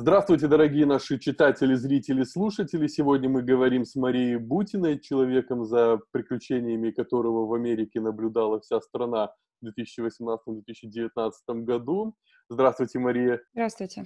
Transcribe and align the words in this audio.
Здравствуйте, 0.00 0.46
дорогие 0.46 0.86
наши 0.86 1.18
читатели, 1.18 1.74
зрители, 1.74 2.22
слушатели. 2.22 2.86
Сегодня 2.86 3.28
мы 3.28 3.42
говорим 3.42 3.84
с 3.84 3.96
Марией 3.96 4.36
Бутиной, 4.36 5.00
человеком, 5.00 5.64
за 5.64 5.98
приключениями 6.12 6.92
которого 6.92 7.46
в 7.46 7.54
Америке 7.54 8.00
наблюдала 8.00 8.60
вся 8.60 8.80
страна 8.80 9.32
в 9.60 9.66
2018-2019 9.66 11.64
году. 11.64 12.14
Здравствуйте, 12.48 13.00
Мария. 13.00 13.40
Здравствуйте. 13.52 14.04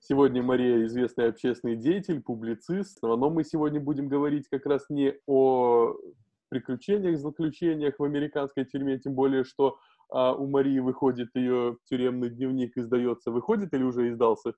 Сегодня 0.00 0.42
Мария 0.42 0.86
известный 0.86 1.28
общественный 1.28 1.76
деятель, 1.76 2.22
публицист, 2.22 3.02
но 3.02 3.28
мы 3.28 3.44
сегодня 3.44 3.78
будем 3.78 4.08
говорить 4.08 4.48
как 4.50 4.64
раз 4.64 4.86
не 4.88 5.12
о 5.26 5.94
приключениях, 6.48 7.18
заключениях 7.18 7.96
в 7.98 8.04
американской 8.04 8.64
тюрьме, 8.64 8.98
тем 8.98 9.12
более, 9.12 9.44
что 9.44 9.78
а 10.08 10.34
у 10.34 10.46
Марии 10.46 10.78
выходит 10.78 11.30
ее 11.34 11.78
тюремный 11.84 12.30
дневник, 12.30 12.76
издается. 12.76 13.30
Выходит 13.30 13.74
или 13.74 13.82
уже 13.82 14.10
издался? 14.10 14.54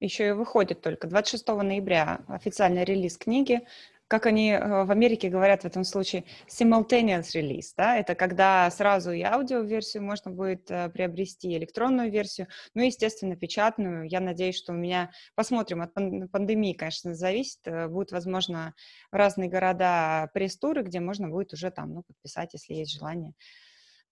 Еще 0.00 0.28
и 0.28 0.32
выходит 0.32 0.80
только. 0.80 1.06
26 1.06 1.46
ноября 1.48 2.20
официальный 2.28 2.84
релиз 2.84 3.16
книги. 3.16 3.66
Как 4.06 4.26
они 4.26 4.50
э, 4.50 4.84
в 4.84 4.90
Америке 4.90 5.30
говорят 5.30 5.62
в 5.62 5.64
этом 5.64 5.82
случае, 5.82 6.24
simultaneous 6.46 7.34
release, 7.34 7.72
да, 7.74 7.96
это 7.96 8.14
когда 8.14 8.70
сразу 8.70 9.12
и 9.12 9.22
аудиоверсию 9.22 10.02
можно 10.02 10.30
будет 10.30 10.70
э, 10.70 10.90
приобрести, 10.90 11.56
электронную 11.56 12.10
версию, 12.10 12.48
ну 12.74 12.82
и, 12.82 12.86
естественно, 12.86 13.34
печатную. 13.34 14.06
Я 14.06 14.20
надеюсь, 14.20 14.58
что 14.58 14.72
у 14.72 14.76
меня, 14.76 15.10
посмотрим, 15.34 15.80
от 15.80 15.94
пандемии, 15.94 16.74
конечно, 16.74 17.14
зависит, 17.14 17.60
э, 17.64 17.88
будут, 17.88 18.12
возможно, 18.12 18.74
в 19.10 19.16
разные 19.16 19.48
города 19.48 20.30
пресс-туры, 20.34 20.82
где 20.82 21.00
можно 21.00 21.28
будет 21.30 21.54
уже 21.54 21.70
там, 21.70 21.94
ну, 21.94 22.02
подписать, 22.02 22.52
если 22.52 22.74
есть 22.74 22.92
желание 22.92 23.32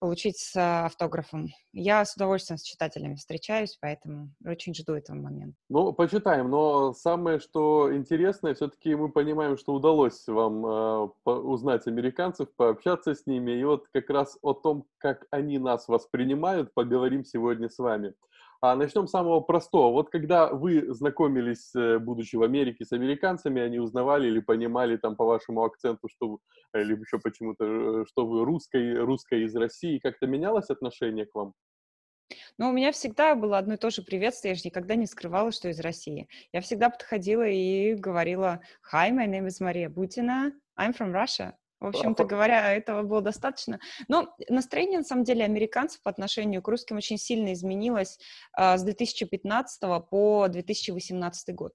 получить 0.02 0.37
с 0.37 0.56
автографом. 0.56 1.47
Я 1.73 2.05
с 2.05 2.16
удовольствием 2.16 2.59
с 2.59 2.65
читателями 2.65 3.15
встречаюсь, 3.15 3.79
поэтому 3.80 4.30
очень 4.45 4.74
жду 4.74 4.95
этого 4.95 5.15
момента. 5.16 5.56
Ну, 5.69 5.93
почитаем, 5.93 6.51
но 6.51 6.93
самое, 6.93 7.38
что 7.38 7.95
интересное, 7.95 8.54
все-таки 8.54 8.96
мы 8.96 9.12
понимаем, 9.12 9.57
что 9.57 9.73
удалось 9.73 10.27
вам 10.27 10.66
э, 10.66 11.09
узнать 11.24 11.87
американцев, 11.87 12.49
пообщаться 12.57 13.15
с 13.15 13.27
ними, 13.27 13.52
и 13.52 13.62
вот 13.62 13.87
как 13.93 14.10
раз 14.10 14.37
о 14.43 14.54
том, 14.54 14.87
как 14.99 15.24
они 15.30 15.60
нас 15.60 15.87
воспринимают, 15.87 16.74
поговорим 16.74 17.24
сегодня 17.24 17.71
с 17.71 17.79
вами. 17.79 18.12
А 18.65 18.77
начнем 18.77 19.09
с 19.09 19.10
самого 19.10 19.41
простого. 19.41 19.91
Вот 19.91 20.09
когда 20.09 20.49
вы 20.49 20.95
знакомились, 20.95 21.74
э, 21.74 21.99
будучи 21.99 22.37
в 22.37 22.45
Америке, 22.45 22.85
с 22.85 22.93
американцами, 22.93 23.60
они 23.60 23.80
узнавали 23.80 24.29
или 24.29 24.38
понимали 24.38 24.96
там 24.96 25.16
по 25.16 25.24
вашему 25.24 25.65
акценту, 25.65 26.09
что 26.09 26.38
или 26.73 26.93
еще 26.95 27.18
почему-то, 27.18 27.65
э, 27.65 28.05
что 28.07 28.24
вы 28.24 28.45
русской, 28.45 28.95
русская 29.01 29.40
из 29.40 29.57
России, 29.57 29.99
как-то 29.99 30.29
менялось 30.29 30.71
отношение 30.71 31.27
к 31.27 31.35
вам? 31.35 31.55
Ну, 32.57 32.68
у 32.68 32.73
меня 32.73 32.93
всегда 32.93 33.35
было 33.35 33.59
одно 33.59 33.74
и 33.74 33.79
то 33.79 33.90
же 33.90 34.02
приветствие, 34.02 34.52
я 34.52 34.55
же 34.55 34.63
никогда 34.65 34.95
не 34.95 35.07
скрывала, 35.07 35.51
что 35.51 35.68
из 35.68 35.80
России. 35.80 36.29
Я 36.52 36.60
всегда 36.60 36.88
подходила 36.88 37.49
и 37.49 37.95
говорила 37.95 38.60
«Hi, 38.93 39.10
my 39.10 39.27
name 39.27 39.49
is 39.49 39.60
Maria 39.60 39.88
Butina, 39.88 40.52
I'm 40.79 40.96
from 40.96 41.13
Russia». 41.13 41.55
В 41.83 41.87
общем-то 41.87 42.25
говоря, 42.25 42.73
этого 42.73 43.02
было 43.02 43.21
достаточно. 43.21 43.80
Но 44.07 44.33
настроение, 44.49 44.99
на 44.99 45.05
самом 45.05 45.25
деле, 45.25 45.45
американцев 45.45 46.01
по 46.02 46.11
отношению 46.11 46.63
к 46.63 46.69
русским 46.69 46.97
очень 46.97 47.19
сильно 47.19 47.52
изменилось 47.52 48.19
э, 48.57 48.77
с 48.79 48.83
2015 48.85 49.80
по 50.09 50.47
2018 50.49 51.55
год. 51.57 51.73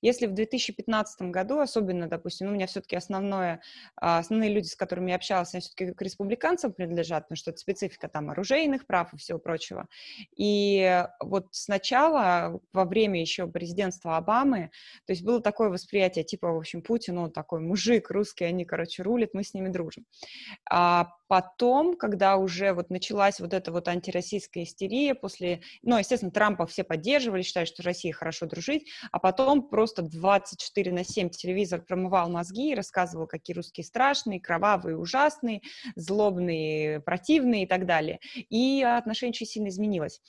Если 0.00 0.26
в 0.26 0.34
2015 0.34 1.22
году, 1.22 1.58
особенно, 1.58 2.08
допустим, 2.08 2.48
у 2.48 2.50
меня 2.50 2.66
все-таки 2.66 2.96
основное, 2.96 3.62
а, 3.96 4.18
основные 4.18 4.50
люди, 4.50 4.66
с 4.66 4.76
которыми 4.76 5.10
я 5.10 5.16
общалась, 5.16 5.54
они 5.54 5.60
все-таки 5.60 5.92
к 5.92 6.02
республиканцам 6.02 6.72
принадлежат, 6.72 7.24
потому 7.24 7.36
что 7.36 7.50
это 7.50 7.60
специфика 7.60 8.08
там 8.08 8.30
оружейных 8.30 8.86
прав 8.86 9.12
и 9.14 9.16
всего 9.16 9.38
прочего. 9.38 9.88
И 10.36 11.04
вот 11.20 11.48
сначала, 11.52 12.60
во 12.72 12.84
время 12.84 13.20
еще 13.20 13.46
президентства 13.46 14.16
Обамы, 14.16 14.70
то 15.06 15.12
есть 15.12 15.22
было 15.22 15.40
такое 15.40 15.68
восприятие, 15.68 16.24
типа, 16.24 16.52
в 16.52 16.58
общем, 16.58 16.82
Путин, 16.82 17.18
он 17.18 17.32
такой 17.32 17.60
мужик 17.60 18.10
русский, 18.10 18.44
они, 18.44 18.64
короче, 18.64 19.02
рулят, 19.02 19.30
мы 19.32 19.44
с 19.44 19.54
ними 19.54 19.68
дружим. 19.68 20.04
А 20.70 21.08
потом, 21.30 21.96
когда 21.96 22.36
уже 22.38 22.72
вот 22.72 22.90
началась 22.90 23.38
вот 23.38 23.54
эта 23.54 23.70
вот 23.70 23.86
антироссийская 23.86 24.64
истерия 24.64 25.14
после, 25.14 25.62
ну, 25.80 25.96
естественно, 25.96 26.32
Трампа 26.32 26.66
все 26.66 26.82
поддерживали, 26.82 27.42
считали, 27.42 27.66
что 27.66 27.84
Россия 27.84 28.12
хорошо 28.12 28.46
дружить, 28.46 28.90
а 29.12 29.20
потом 29.20 29.68
просто 29.68 30.02
24 30.02 30.90
на 30.90 31.04
7 31.04 31.30
телевизор 31.30 31.82
промывал 31.82 32.30
мозги 32.30 32.72
и 32.72 32.74
рассказывал, 32.74 33.28
какие 33.28 33.54
русские 33.54 33.84
страшные, 33.84 34.40
кровавые, 34.40 34.98
ужасные, 34.98 35.60
злобные, 35.94 36.98
противные 36.98 37.62
и 37.62 37.66
так 37.66 37.86
далее. 37.86 38.18
И 38.48 38.82
отношение 38.82 39.30
очень 39.30 39.46
сильно 39.46 39.68
изменилось. 39.68 40.20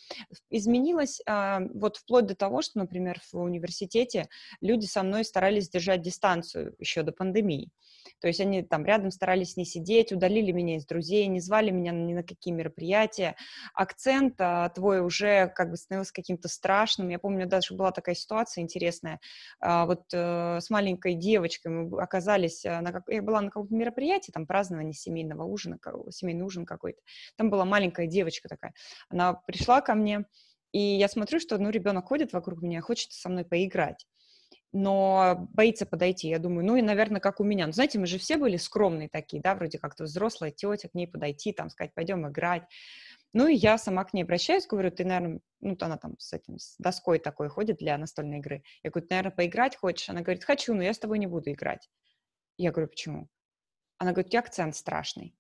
Изменилось 0.52 1.20
а, 1.26 1.62
вот 1.74 1.98
вплоть 1.98 2.28
до 2.28 2.36
того, 2.36 2.62
что, 2.62 2.78
например, 2.78 3.20
в 3.32 3.40
университете 3.40 4.28
люди 4.62 4.86
со 4.86 5.02
мной 5.02 5.26
старались 5.26 5.68
держать 5.68 6.04
дистанцию 6.04 6.76
еще 6.78 7.02
до 7.02 7.12
пандемии. 7.12 7.72
То 8.22 8.28
есть 8.28 8.40
они 8.40 8.62
там 8.62 8.86
рядом 8.86 9.12
старались 9.12 9.58
не 9.58 9.66
сидеть, 9.66 10.12
удалили 10.12 10.52
меня 10.52 10.78
из 10.78 10.86
друзей, 10.86 11.26
не 11.28 11.40
звали 11.40 11.72
меня 11.72 11.92
ни 11.92 12.14
на 12.14 12.24
какие 12.24 12.54
мероприятия. 12.54 13.36
Акцент 13.74 14.36
а, 14.40 14.70
твой 14.70 15.02
уже 15.02 15.52
как 15.56 15.72
бы 15.72 15.78
становился 15.78 16.14
каким-то 16.14 16.48
страшным. 16.48 17.10
Я 17.10 17.20
помню, 17.20 17.48
даже 17.48 17.74
была 17.74 17.92
такая 17.92 18.16
ситуация 18.16 18.62
интересная. 18.62 19.20
А, 19.60 19.86
вот 19.86 20.04
э, 20.14 20.60
с 20.62 20.70
маленькой 20.70 21.16
девочкой 21.16 21.72
мы 21.72 22.02
оказались, 22.02 22.64
э, 22.64 22.80
на, 22.80 23.04
я 23.08 23.22
была 23.24 23.42
на 23.42 23.48
каком-то 23.48 23.74
мероприятии, 23.74 24.32
там 24.32 24.46
празднование 24.46 24.94
семейного 24.94 25.44
ужина, 25.44 25.80
семейный 26.12 26.46
ужин 26.46 26.66
какой-то. 26.66 27.02
Там 27.38 27.50
была 27.50 27.66
маленькая 27.66 28.06
девочка 28.06 28.48
такая. 28.48 28.74
Она 29.10 29.34
пришла 29.34 29.82
ко 29.82 29.96
мне, 29.96 30.26
и 30.72 30.80
я 30.80 31.08
смотрю, 31.08 31.40
что, 31.40 31.58
ну, 31.58 31.70
ребенок 31.70 32.08
ходит 32.08 32.34
вокруг 32.34 32.62
меня, 32.62 32.82
хочет 32.82 33.12
со 33.12 33.30
мной 33.30 33.46
поиграть 33.46 34.06
но 34.74 35.48
боится 35.54 35.86
подойти. 35.86 36.30
Я 36.30 36.40
думаю, 36.40 36.66
ну 36.66 36.76
и, 36.76 36.82
наверное, 36.82 37.20
как 37.20 37.40
у 37.40 37.44
меня. 37.44 37.68
Ну, 37.68 37.74
знаете, 37.74 38.00
мы 38.00 38.08
же 38.08 38.18
все 38.18 38.38
были 38.38 38.58
скромные 38.58 39.10
такие, 39.10 39.42
да, 39.42 39.56
вроде 39.56 39.78
как-то 39.80 40.06
взрослая 40.06 40.52
тетя, 40.52 40.88
к 40.90 40.94
ней 40.94 41.08
подойти, 41.08 41.52
там, 41.52 41.70
сказать, 41.70 41.94
пойдем 41.94 42.28
играть. 42.28 42.64
Ну 43.34 43.48
и 43.48 43.56
я 43.56 43.78
сама 43.78 44.04
к 44.04 44.14
ней 44.14 44.24
обращаюсь, 44.24 44.68
говорю, 44.68 44.92
ты, 44.92 45.06
наверное, 45.06 45.40
ну, 45.62 45.78
она 45.80 45.98
там 45.98 46.18
с 46.20 46.34
этим, 46.34 46.58
с 46.58 46.76
доской 46.80 47.20
такой 47.20 47.50
ходит 47.50 47.78
для 47.78 47.98
настольной 47.98 48.40
игры. 48.40 48.64
Я 48.84 48.92
говорю, 48.92 49.08
ты, 49.08 49.14
наверное, 49.14 49.36
поиграть 49.36 49.76
хочешь? 49.76 50.10
Она 50.10 50.22
говорит, 50.22 50.44
хочу, 50.44 50.74
но 50.74 50.84
я 50.84 50.94
с 50.94 51.00
тобой 51.00 51.20
не 51.20 51.28
буду 51.28 51.52
играть. 51.52 51.90
Я 52.58 52.72
говорю, 52.72 52.90
почему? 52.90 53.30
Она 53.98 54.12
говорит, 54.12 54.28
у 54.28 54.32
тебя 54.32 54.40
акцент 54.40 54.76
страшный. 54.76 55.36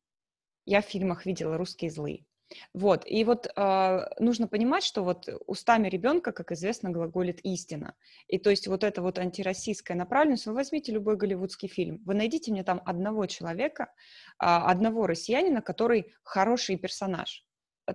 Я 0.65 0.81
в 0.81 0.85
фильмах 0.85 1.25
видела 1.25 1.57
русские 1.57 1.91
злые. 1.91 2.25
Вот, 2.73 3.03
и 3.05 3.23
вот 3.23 3.47
э, 3.55 3.99
нужно 4.19 4.47
понимать, 4.47 4.83
что 4.83 5.03
вот 5.03 5.27
устами 5.47 5.87
ребенка, 5.87 6.31
как 6.31 6.51
известно, 6.51 6.89
глаголит 6.89 7.39
истина. 7.43 7.95
И 8.27 8.37
то 8.37 8.49
есть 8.49 8.67
вот 8.67 8.83
эта 8.83 9.01
вот 9.01 9.19
антироссийская 9.19 9.97
направленность, 9.97 10.45
вы 10.45 10.53
возьмите 10.53 10.91
любой 10.91 11.17
голливудский 11.17 11.67
фильм, 11.67 12.01
вы 12.05 12.13
найдите 12.13 12.51
мне 12.51 12.63
там 12.63 12.81
одного 12.85 13.25
человека, 13.25 13.83
э, 13.83 13.87
одного 14.39 15.07
россиянина, 15.07 15.61
который 15.61 16.13
хороший 16.23 16.77
персонаж 16.77 17.45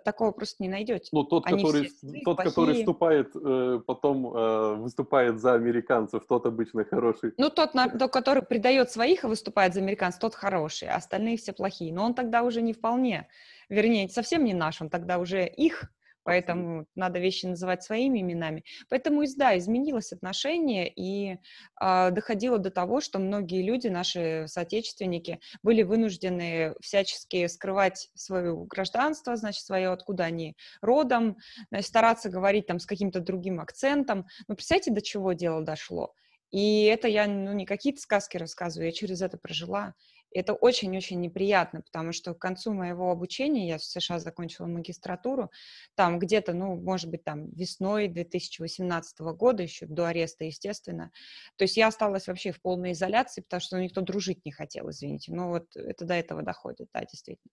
такого 0.05 0.33
просто 0.33 0.63
не 0.63 0.69
найдете. 0.69 1.09
Ну, 1.13 1.25
тот, 1.25 1.47
Они 1.47 1.63
который, 1.63 1.87
все 1.89 2.21
тот 2.25 2.39
который 2.39 2.75
вступает, 2.75 3.31
э, 3.35 3.81
потом 3.87 4.37
э, 4.37 4.75
выступает 4.77 5.41
за 5.41 5.55
американцев, 5.55 6.25
тот 6.27 6.47
обычно 6.47 6.85
хороший. 6.85 7.33
Ну, 7.39 7.51
тот, 7.51 7.75
на, 7.75 7.89
тот, 7.89 8.13
который 8.13 8.43
предает 8.43 8.91
своих 8.91 9.25
и 9.25 9.27
выступает 9.27 9.75
за 9.75 9.81
американцев, 9.81 10.21
тот 10.21 10.35
хороший, 10.35 10.89
а 10.89 10.97
остальные 10.97 11.37
все 11.37 11.53
плохие. 11.53 11.93
Но 11.93 12.05
он 12.05 12.15
тогда 12.15 12.43
уже 12.43 12.63
не 12.63 12.73
вполне, 12.73 13.29
вернее, 13.69 14.09
совсем 14.09 14.45
не 14.45 14.55
наш, 14.55 14.81
он 14.83 14.91
тогда 14.91 15.19
уже 15.19 15.47
их 15.47 15.85
поэтому 16.27 16.87
надо 16.97 17.21
вещи 17.21 17.47
называть 17.47 17.85
своими 17.85 18.21
именами. 18.21 18.65
Поэтому, 18.91 19.23
да, 19.37 19.57
изменилось 19.57 20.13
отношение, 20.13 20.93
и 20.93 21.39
э, 21.81 22.11
доходило 22.11 22.59
до 22.59 22.71
того, 22.71 23.01
что 23.01 23.21
многие 23.21 23.63
люди, 23.63 23.87
наши 23.87 24.47
соотечественники, 24.49 25.39
были 25.63 25.85
вынуждены 25.85 26.75
всячески 26.81 27.47
скрывать 27.47 28.11
свое 28.15 28.57
гражданство, 28.67 29.37
значит, 29.37 29.65
свое, 29.65 29.91
откуда 29.91 30.25
они 30.25 30.57
родом, 30.83 31.37
значит, 31.71 31.87
стараться 31.87 32.29
говорить 32.29 32.67
там 32.67 32.81
с 32.81 32.87
каким-то 32.87 33.21
другим 33.21 33.61
акцентом. 33.61 34.27
Ну, 34.49 34.57
представьте, 34.57 34.91
до 34.91 35.01
чего 35.01 35.33
дело 35.33 35.63
дошло. 35.63 36.13
И 36.51 36.85
это 36.85 37.07
я 37.07 37.29
ну, 37.29 37.53
не 37.53 37.67
какие-то 37.67 38.01
сказки 38.01 38.37
рассказываю, 38.37 38.87
я 38.87 38.93
через 38.93 39.23
это 39.23 39.39
прожила 39.39 39.95
это 40.37 40.55
очень-очень 40.55 41.21
неприятно, 41.21 41.81
потому 41.83 42.13
что 42.13 42.35
к 42.35 42.39
концу 42.39 42.73
моего 42.73 43.11
обучения, 43.11 43.69
я 43.69 43.79
в 43.79 43.85
США 43.85 44.19
закончила 44.19 44.67
магистратуру, 44.67 45.51
там 45.95 46.19
где-то, 46.19 46.53
ну, 46.53 46.77
может 46.77 47.11
быть, 47.11 47.25
там 47.25 47.51
весной 47.51 48.09
2018 48.09 49.21
года, 49.21 49.63
еще 49.63 49.87
до 49.87 50.09
ареста, 50.09 50.45
естественно. 50.45 51.11
То 51.57 51.65
есть 51.65 51.77
я 51.77 51.89
осталась 51.89 52.27
вообще 52.27 52.53
в 52.53 52.61
полной 52.61 52.93
изоляции, 52.93 53.41
потому 53.41 53.61
что 53.61 53.81
никто 53.81 54.01
дружить 54.01 54.45
не 54.45 54.53
хотел, 54.53 54.91
извините. 54.91 55.33
Но 55.33 55.49
вот 55.49 55.75
это 55.77 56.05
до 56.05 56.15
этого 56.15 56.43
доходит, 56.43 56.89
да, 56.93 57.01
действительно. 57.01 57.53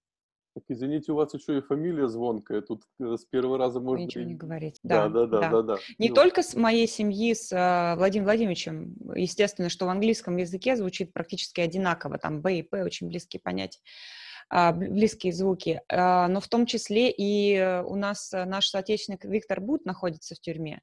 Так, 0.56 0.66
извините, 0.68 1.12
у 1.12 1.16
вас 1.16 1.34
еще 1.34 1.58
и 1.58 1.62
фамилия 1.62 2.08
звонкая. 2.08 2.62
Тут 2.62 2.84
э, 3.00 3.18
с 3.18 3.26
первого 3.26 3.58
раза 3.58 3.80
можно... 3.80 4.04
Ничего 4.04 4.24
не 4.24 4.36
говорить. 4.36 4.80
Да, 4.84 5.10
да, 5.10 5.26
да, 5.26 5.40
да. 5.40 5.50
да, 5.50 5.62
да. 5.64 5.78
Не 5.98 6.10
ну. 6.10 6.16
только 6.16 6.44
с 6.44 6.54
моей 6.54 6.88
семьи, 6.88 7.34
с 7.34 7.52
uh, 7.52 7.96
Владимиром 7.98 8.26
Владимировичем. 8.26 8.96
Естественно, 9.16 9.70
что 9.70 9.88
в 9.88 9.90
английском 9.90 10.38
языке 10.38 10.76
звучит 10.76 11.12
практически 11.12 11.60
одинаково. 11.60 12.20
Там 12.20 12.42
Б 12.42 12.60
и 12.60 12.62
П 12.62 12.84
очень 12.84 13.08
близкие 13.08 13.40
понятия. 13.44 13.80
а, 14.50 14.72
близкие 14.72 15.34
звуки, 15.34 15.82
а, 15.90 16.28
но 16.28 16.40
в 16.40 16.48
том 16.48 16.68
числе 16.68 17.10
и 17.10 17.82
у 17.86 17.96
нас 17.96 18.32
наш 18.32 18.68
соотечественник 18.68 19.26
Виктор 19.26 19.60
Бут 19.60 19.86
находится 19.86 20.36
в 20.36 20.40
тюрьме, 20.40 20.82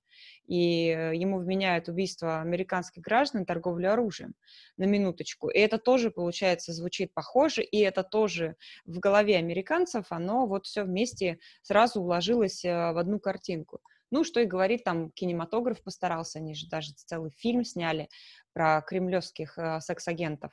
и 0.50 0.86
ему 1.14 1.38
вменяют 1.38 1.88
убийство 1.88 2.40
американских 2.40 3.02
граждан, 3.02 3.46
торговлю 3.46 3.92
оружием, 3.92 4.34
на 4.76 4.84
минуточку. 4.84 5.48
И 5.48 5.58
это 5.60 5.78
тоже, 5.78 6.10
получается, 6.10 6.72
звучит 6.72 7.14
похоже, 7.14 7.62
и 7.62 7.78
это 7.78 8.02
тоже 8.02 8.56
в 8.84 8.98
голове 8.98 9.36
американцев, 9.36 10.06
оно 10.10 10.48
вот 10.48 10.66
все 10.66 10.82
вместе 10.82 11.38
сразу 11.62 12.00
уложилось 12.00 12.64
в 12.64 12.98
одну 12.98 13.20
картинку. 13.20 13.80
Ну, 14.10 14.24
что 14.24 14.40
и 14.40 14.44
говорить, 14.44 14.82
там 14.82 15.12
кинематограф 15.12 15.84
постарался, 15.84 16.40
они 16.40 16.56
же 16.56 16.66
даже 16.66 16.94
целый 16.94 17.30
фильм 17.30 17.64
сняли 17.64 18.08
про 18.52 18.82
кремлевских 18.82 19.56
э, 19.56 19.80
секс-агентов. 19.80 20.52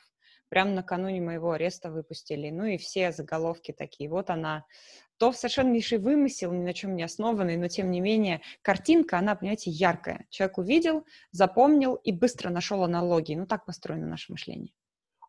Прямо 0.50 0.72
накануне 0.72 1.22
моего 1.22 1.52
ареста 1.52 1.92
выпустили. 1.92 2.50
Ну 2.50 2.66
и 2.66 2.78
все 2.78 3.12
заголовки 3.12 3.72
такие. 3.72 4.10
Вот 4.10 4.30
она. 4.30 4.66
То 5.18 5.32
совершеннейший 5.32 5.98
вымысел, 5.98 6.52
ни 6.54 6.64
на 6.64 6.74
чем 6.74 6.96
не 6.96 7.04
основанный, 7.04 7.58
но 7.58 7.68
тем 7.68 7.90
не 7.90 8.02
менее 8.02 8.42
картинка, 8.62 9.18
она, 9.18 9.36
понимаете, 9.36 9.72
яркая. 9.72 10.28
Человек 10.30 10.58
увидел, 10.60 11.06
запомнил 11.32 11.96
и 11.96 12.12
быстро 12.12 12.50
нашел 12.50 12.84
аналогии. 12.84 13.36
Ну 13.36 13.48
так 13.48 13.66
построено 13.66 14.08
наше 14.08 14.32
мышление. 14.32 14.74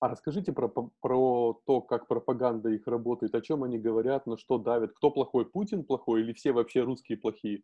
А 0.01 0.09
расскажите 0.09 0.53
про, 0.53 0.69
про 0.69 1.61
то, 1.67 1.81
как 1.81 2.07
пропаганда 2.07 2.69
их 2.69 2.87
работает, 2.87 3.35
о 3.35 3.41
чем 3.41 3.65
они 3.65 3.79
говорят, 3.79 4.27
на 4.27 4.37
что 4.37 4.59
давят, 4.59 4.93
кто 4.93 5.11
плохой, 5.11 5.45
Путин 5.45 5.85
плохой 5.85 6.21
или 6.21 6.33
все 6.33 6.53
вообще 6.53 6.83
русские 6.83 7.19
плохие? 7.19 7.63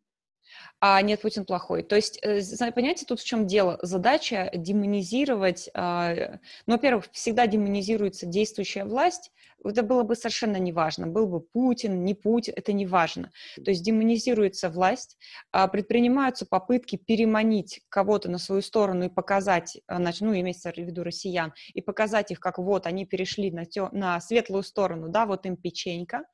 А 0.80 1.00
нет, 1.02 1.22
Путин 1.22 1.44
плохой. 1.44 1.82
То 1.82 1.96
есть, 1.96 2.18
э, 2.22 2.40
понимаете, 2.72 3.06
тут 3.06 3.20
в 3.20 3.24
чем 3.24 3.46
дело? 3.46 3.78
Задача 3.82 4.50
демонизировать, 4.54 5.70
а, 5.74 6.38
ну, 6.66 6.74
во-первых, 6.74 7.06
всегда 7.12 7.46
демонизируется 7.46 8.26
действующая 8.26 8.84
власть, 8.84 9.30
это 9.64 9.82
было 9.82 10.02
бы 10.02 10.14
совершенно 10.14 10.58
неважно, 10.58 11.06
был 11.06 11.26
бы 11.26 11.40
Путин, 11.40 12.04
не 12.04 12.14
Путин, 12.14 12.52
это 12.56 12.72
не 12.72 12.86
важно. 12.86 13.30
То 13.64 13.70
есть 13.70 13.82
демонизируется 13.82 14.68
власть, 14.68 15.16
а, 15.52 15.68
предпринимаются 15.68 16.44
попытки 16.46 16.96
переманить 16.96 17.80
кого-то 17.88 18.30
на 18.30 18.38
свою 18.38 18.60
сторону 18.60 19.06
и 19.06 19.08
показать, 19.08 19.78
а, 19.86 19.98
ну, 19.98 20.38
имеется 20.38 20.70
в 20.70 20.76
виду 20.76 21.02
россиян, 21.02 21.54
и 21.72 21.80
показать 21.80 22.30
их, 22.30 22.40
как 22.40 22.58
вот 22.58 22.86
они 22.86 23.06
перешли 23.06 23.50
на, 23.50 23.64
тё, 23.64 23.88
на 23.92 24.20
светлую 24.20 24.62
сторону, 24.62 25.08
да, 25.08 25.24
вот 25.24 25.46
им 25.46 25.56
печенька, 25.56 26.24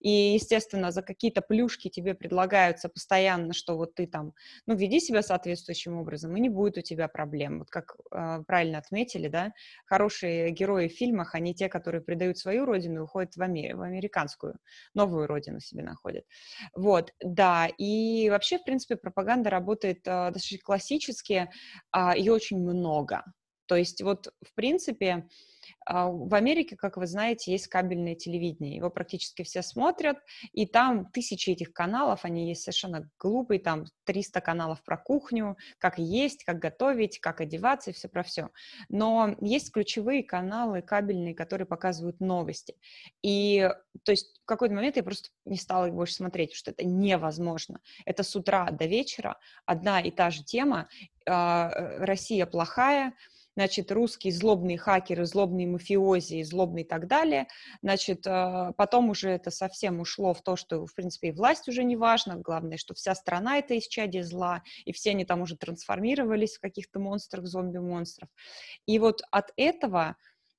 и, 0.00 0.34
естественно, 0.34 0.90
за 0.90 1.02
какие-то 1.02 1.40
плюшки 1.40 1.88
тебе 1.88 2.14
предлагаются 2.14 2.88
постоянно, 2.88 3.52
что 3.52 3.76
вот 3.76 3.94
ты 3.94 4.06
там, 4.06 4.32
ну, 4.66 4.74
веди 4.74 5.00
себя 5.00 5.22
соответствующим 5.22 5.96
образом, 5.96 6.36
и 6.36 6.40
не 6.40 6.48
будет 6.48 6.78
у 6.78 6.82
тебя 6.82 7.08
проблем. 7.08 7.60
Вот 7.60 7.70
как 7.70 7.96
э, 8.12 8.42
правильно 8.46 8.78
отметили, 8.78 9.28
да, 9.28 9.52
хорошие 9.86 10.50
герои 10.50 10.88
в 10.88 10.92
фильмах, 10.92 11.34
они 11.34 11.54
те, 11.54 11.68
которые 11.68 12.02
предают 12.02 12.38
свою 12.38 12.64
родину 12.64 13.00
и 13.00 13.04
уходят 13.04 13.36
в, 13.36 13.42
Амер... 13.42 13.76
в 13.76 13.82
американскую, 13.82 14.56
новую 14.94 15.26
родину 15.26 15.60
себе 15.60 15.82
находят. 15.82 16.24
Вот, 16.74 17.12
да, 17.20 17.68
и 17.78 18.28
вообще, 18.30 18.58
в 18.58 18.64
принципе, 18.64 18.96
пропаганда 18.96 19.50
работает 19.50 20.00
э, 20.06 20.30
достаточно 20.32 20.58
классически, 20.64 21.48
э, 21.94 21.98
ее 22.16 22.32
очень 22.32 22.58
много. 22.58 23.24
То 23.66 23.76
есть 23.76 24.02
вот, 24.02 24.28
в 24.42 24.54
принципе, 24.54 25.12
а, 25.12 25.28
в 25.86 26.34
Америке, 26.34 26.76
как 26.76 26.96
вы 26.96 27.06
знаете, 27.06 27.52
есть 27.52 27.68
кабельное 27.68 28.14
телевидение. 28.14 28.76
Его 28.76 28.90
практически 28.90 29.42
все 29.42 29.62
смотрят, 29.62 30.18
и 30.52 30.66
там 30.66 31.06
тысячи 31.06 31.50
этих 31.50 31.72
каналов, 31.72 32.24
они 32.24 32.48
есть 32.48 32.62
совершенно 32.62 33.08
глупые, 33.18 33.60
там 33.60 33.84
300 34.04 34.40
каналов 34.40 34.82
про 34.82 34.96
кухню, 34.96 35.56
как 35.78 35.98
есть, 35.98 36.44
как 36.44 36.58
готовить, 36.58 37.18
как 37.20 37.40
одеваться 37.40 37.90
и 37.90 37.92
все 37.92 38.08
про 38.08 38.22
все. 38.22 38.50
Но 38.88 39.36
есть 39.40 39.72
ключевые 39.72 40.22
каналы 40.22 40.82
кабельные, 40.82 41.34
которые 41.34 41.66
показывают 41.66 42.20
новости. 42.20 42.76
И 43.22 43.70
то 44.04 44.12
есть 44.12 44.40
в 44.42 44.46
какой-то 44.46 44.74
момент 44.74 44.96
я 44.96 45.02
просто 45.02 45.30
не 45.44 45.56
стала 45.56 45.86
их 45.86 45.94
больше 45.94 46.14
смотреть, 46.14 46.54
что 46.54 46.70
это 46.70 46.84
невозможно. 46.84 47.80
Это 48.04 48.22
с 48.22 48.34
утра 48.36 48.70
до 48.70 48.86
вечера 48.86 49.38
одна 49.64 50.00
и 50.00 50.10
та 50.10 50.30
же 50.30 50.44
тема. 50.44 50.88
А, 51.28 51.70
Россия 51.98 52.46
плохая, 52.46 53.14
значит, 53.56 53.90
русские 53.90 54.32
злобные 54.32 54.78
хакеры, 54.78 55.24
злобные 55.24 55.66
мафиози, 55.66 56.42
злобные 56.42 56.84
и 56.84 56.88
так 56.88 57.06
далее, 57.08 57.48
значит, 57.82 58.26
а, 58.26 58.72
потом 58.72 59.10
уже 59.10 59.30
это 59.30 59.50
совсем 59.50 60.00
ушло 60.00 60.34
в 60.34 60.42
то, 60.42 60.56
что, 60.56 60.86
в 60.86 60.94
принципе, 60.94 61.28
и 61.28 61.32
власть 61.32 61.66
уже 61.68 61.82
не 61.82 61.96
важна, 61.96 62.36
главное, 62.36 62.76
что 62.76 62.94
вся 62.94 63.14
страна 63.14 63.58
это 63.58 63.76
исчадие 63.78 64.24
зла, 64.24 64.62
и 64.84 64.92
все 64.92 65.10
они 65.10 65.24
там 65.24 65.40
уже 65.40 65.56
трансформировались 65.56 66.56
в 66.56 66.60
каких-то 66.60 67.00
монстров, 67.00 67.46
зомби-монстров. 67.46 68.28
И 68.84 68.98
вот 68.98 69.22
от 69.30 69.52
этого 69.56 70.16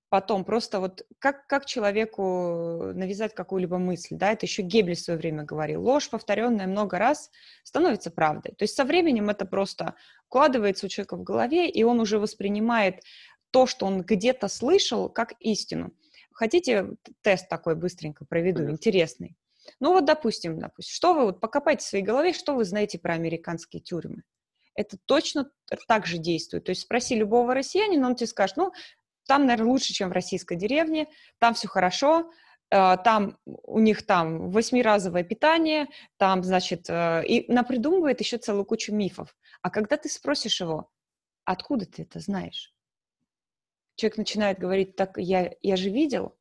потом 0.10 0.46
просто 0.46 0.80
вот 0.80 1.06
как, 1.20 1.48
как 1.48 1.66
человеку 1.66 2.92
навязать 2.94 3.34
какую-либо 3.34 3.78
мысль, 3.78 4.16
да, 4.16 4.32
это 4.32 4.46
еще 4.46 4.62
Геббель 4.62 4.96
в 4.96 5.02
свое 5.02 5.20
время 5.20 5.44
говорил, 5.44 5.84
ложь, 5.84 6.10
повторенная 6.10 6.68
много 6.68 6.98
раз, 6.98 7.30
становится 7.64 8.10
правдой. 8.10 8.54
То 8.56 8.64
есть 8.64 8.76
со 8.76 8.86
временем 8.86 9.30
это 9.30 9.46
просто 9.46 9.96
укладывается 10.28 10.86
у 10.86 10.90
человека 10.90 11.18
в 11.18 11.24
голове, 11.24 11.70
и 11.70 11.84
он 11.84 12.00
уже 12.00 12.20
воспринимает 12.20 13.02
то, 13.52 13.66
что 13.66 13.86
он 13.86 14.02
где-то 14.02 14.48
слышал, 14.48 15.10
как 15.10 15.34
истину. 15.40 15.94
Хотите 16.32 16.92
тест 17.22 17.50
такой 17.50 17.76
быстренько 17.76 18.26
проведу, 18.26 18.60
Конечно. 18.60 18.76
интересный? 18.76 19.36
Ну 19.80 19.94
вот, 19.94 20.06
допустим, 20.06 20.60
допустим, 20.60 20.94
что 20.94 21.14
вы, 21.14 21.26
вот 21.26 21.42
покопайте 21.42 21.84
в 21.84 21.88
своей 21.88 22.04
голове, 22.04 22.32
что 22.32 22.56
вы 22.56 22.64
знаете 22.64 23.00
про 23.00 23.14
американские 23.14 23.82
тюрьмы? 23.82 24.24
Это 24.76 24.98
точно 25.06 25.50
так 25.88 26.06
же 26.06 26.20
действует. 26.20 26.66
То 26.66 26.70
есть 26.70 26.84
спроси 26.84 27.16
любого 27.16 27.54
россиянина, 27.56 28.08
он 28.08 28.16
тебе 28.16 28.28
скажет, 28.28 28.58
ну, 28.58 28.72
там, 29.28 29.46
наверное, 29.46 29.72
лучше, 29.72 29.94
чем 29.94 30.10
в 30.10 30.14
российской 30.14 30.58
деревне, 30.58 31.08
там 31.40 31.54
все 31.54 31.68
хорошо, 31.68 32.32
э, 32.72 32.98
там 33.04 33.38
у 33.46 33.80
них 33.80 34.06
там 34.06 34.50
восьмиразовое 34.50 35.24
питание, 35.24 35.88
там, 36.18 36.44
значит, 36.44 36.90
э, 36.90 37.24
и 37.26 37.52
напридумывает 37.52 38.20
еще 38.20 38.38
целую 38.38 38.66
кучу 38.66 38.94
мифов. 38.94 39.36
А 39.62 39.70
когда 39.70 39.98
ты 39.98 40.10
спросишь 40.10 40.62
его, 40.62 40.90
откуда 41.46 41.86
ты 41.86 42.04
это 42.04 42.20
знаешь? 42.20 42.74
Человек 43.96 44.18
начинает 44.18 44.60
говорить, 44.60 44.96
так, 44.96 45.18
я, 45.18 45.54
я 45.62 45.76
же 45.76 45.90
видел, 45.90 46.38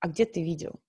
а 0.00 0.08
где 0.08 0.24
ты 0.24 0.42
видел? 0.42 0.80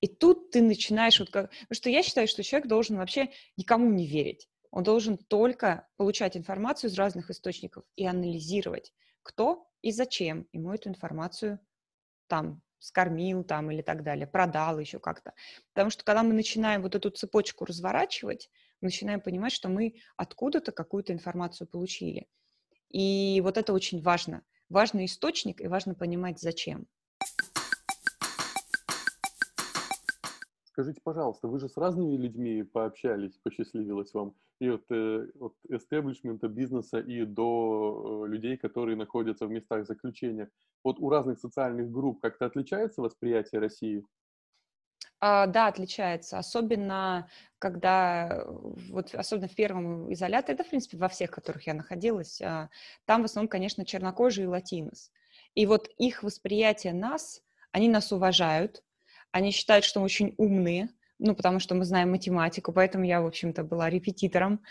И 0.00 0.06
тут 0.06 0.50
ты 0.50 0.62
начинаешь, 0.62 1.20
вот 1.20 1.30
как, 1.30 1.50
потому 1.50 1.74
что 1.74 1.90
я 1.90 2.02
считаю, 2.02 2.26
что 2.28 2.42
человек 2.42 2.68
должен 2.68 2.96
вообще 2.96 3.30
никому 3.56 3.90
не 3.90 4.06
верить. 4.06 4.48
Он 4.70 4.82
должен 4.82 5.18
только 5.18 5.88
получать 5.96 6.36
информацию 6.36 6.90
из 6.90 6.96
разных 6.96 7.30
источников 7.30 7.84
и 7.96 8.06
анализировать, 8.06 8.92
кто 9.30 9.70
и 9.80 9.92
зачем 9.92 10.48
ему 10.52 10.74
эту 10.74 10.88
информацию 10.88 11.60
там 12.26 12.62
скормил 12.80 13.44
там 13.44 13.70
или 13.70 13.80
так 13.80 14.02
далее, 14.02 14.26
продал 14.26 14.80
еще 14.80 14.98
как-то. 14.98 15.34
Потому 15.72 15.90
что 15.90 16.02
когда 16.04 16.24
мы 16.24 16.32
начинаем 16.32 16.82
вот 16.82 16.96
эту 16.96 17.10
цепочку 17.10 17.64
разворачивать, 17.64 18.50
мы 18.80 18.86
начинаем 18.86 19.20
понимать, 19.20 19.52
что 19.52 19.68
мы 19.68 19.94
откуда-то 20.16 20.72
какую-то 20.72 21.12
информацию 21.12 21.68
получили. 21.68 22.26
И 22.88 23.40
вот 23.44 23.56
это 23.56 23.72
очень 23.72 24.02
важно. 24.02 24.42
Важный 24.68 25.04
источник 25.04 25.60
и 25.60 25.68
важно 25.68 25.94
понимать, 25.94 26.40
зачем. 26.40 26.88
Скажите, 30.80 31.02
пожалуйста, 31.04 31.46
вы 31.46 31.58
же 31.58 31.68
с 31.68 31.76
разными 31.76 32.16
людьми 32.16 32.62
пообщались, 32.62 33.36
посчастливилось 33.42 34.14
вам, 34.14 34.34
и 34.60 34.68
от, 34.70 34.90
э, 34.90 35.26
от 35.38 35.54
эстеблишмента 35.68 36.48
бизнеса 36.48 37.00
и 37.00 37.26
до 37.26 38.24
э, 38.24 38.28
людей, 38.30 38.56
которые 38.56 38.96
находятся 38.96 39.46
в 39.46 39.50
местах 39.50 39.86
заключения. 39.86 40.48
Вот 40.82 40.98
у 40.98 41.10
разных 41.10 41.38
социальных 41.38 41.90
групп 41.90 42.22
как-то 42.22 42.46
отличается 42.46 43.02
восприятие 43.02 43.60
России? 43.60 44.06
А, 45.20 45.46
да, 45.46 45.66
отличается. 45.66 46.38
Особенно, 46.38 47.28
когда, 47.58 48.46
вот 48.46 49.14
особенно 49.14 49.48
в 49.48 49.54
первом 49.54 50.10
изоляторе, 50.10 50.54
это, 50.54 50.64
в 50.64 50.70
принципе, 50.70 50.96
во 50.96 51.08
всех, 51.08 51.28
в 51.28 51.34
которых 51.34 51.66
я 51.66 51.74
находилась, 51.74 52.40
а, 52.40 52.70
там 53.04 53.20
в 53.20 53.26
основном, 53.26 53.48
конечно, 53.48 53.84
чернокожие 53.84 54.46
и 54.46 54.48
латинос. 54.48 55.12
И 55.54 55.66
вот 55.66 55.90
их 55.98 56.22
восприятие 56.22 56.94
нас, 56.94 57.42
они 57.70 57.90
нас 57.90 58.12
уважают, 58.12 58.82
они 59.32 59.50
считают, 59.50 59.84
что 59.84 60.00
мы 60.00 60.06
очень 60.06 60.34
умные, 60.36 60.88
ну, 61.20 61.34
потому 61.34 61.60
что 61.60 61.74
мы 61.74 61.84
знаем 61.84 62.10
математику, 62.10 62.72
поэтому 62.72 63.04
я, 63.04 63.20
в 63.20 63.26
общем-то, 63.26 63.62
была 63.62 63.90
репетитором 63.90 64.62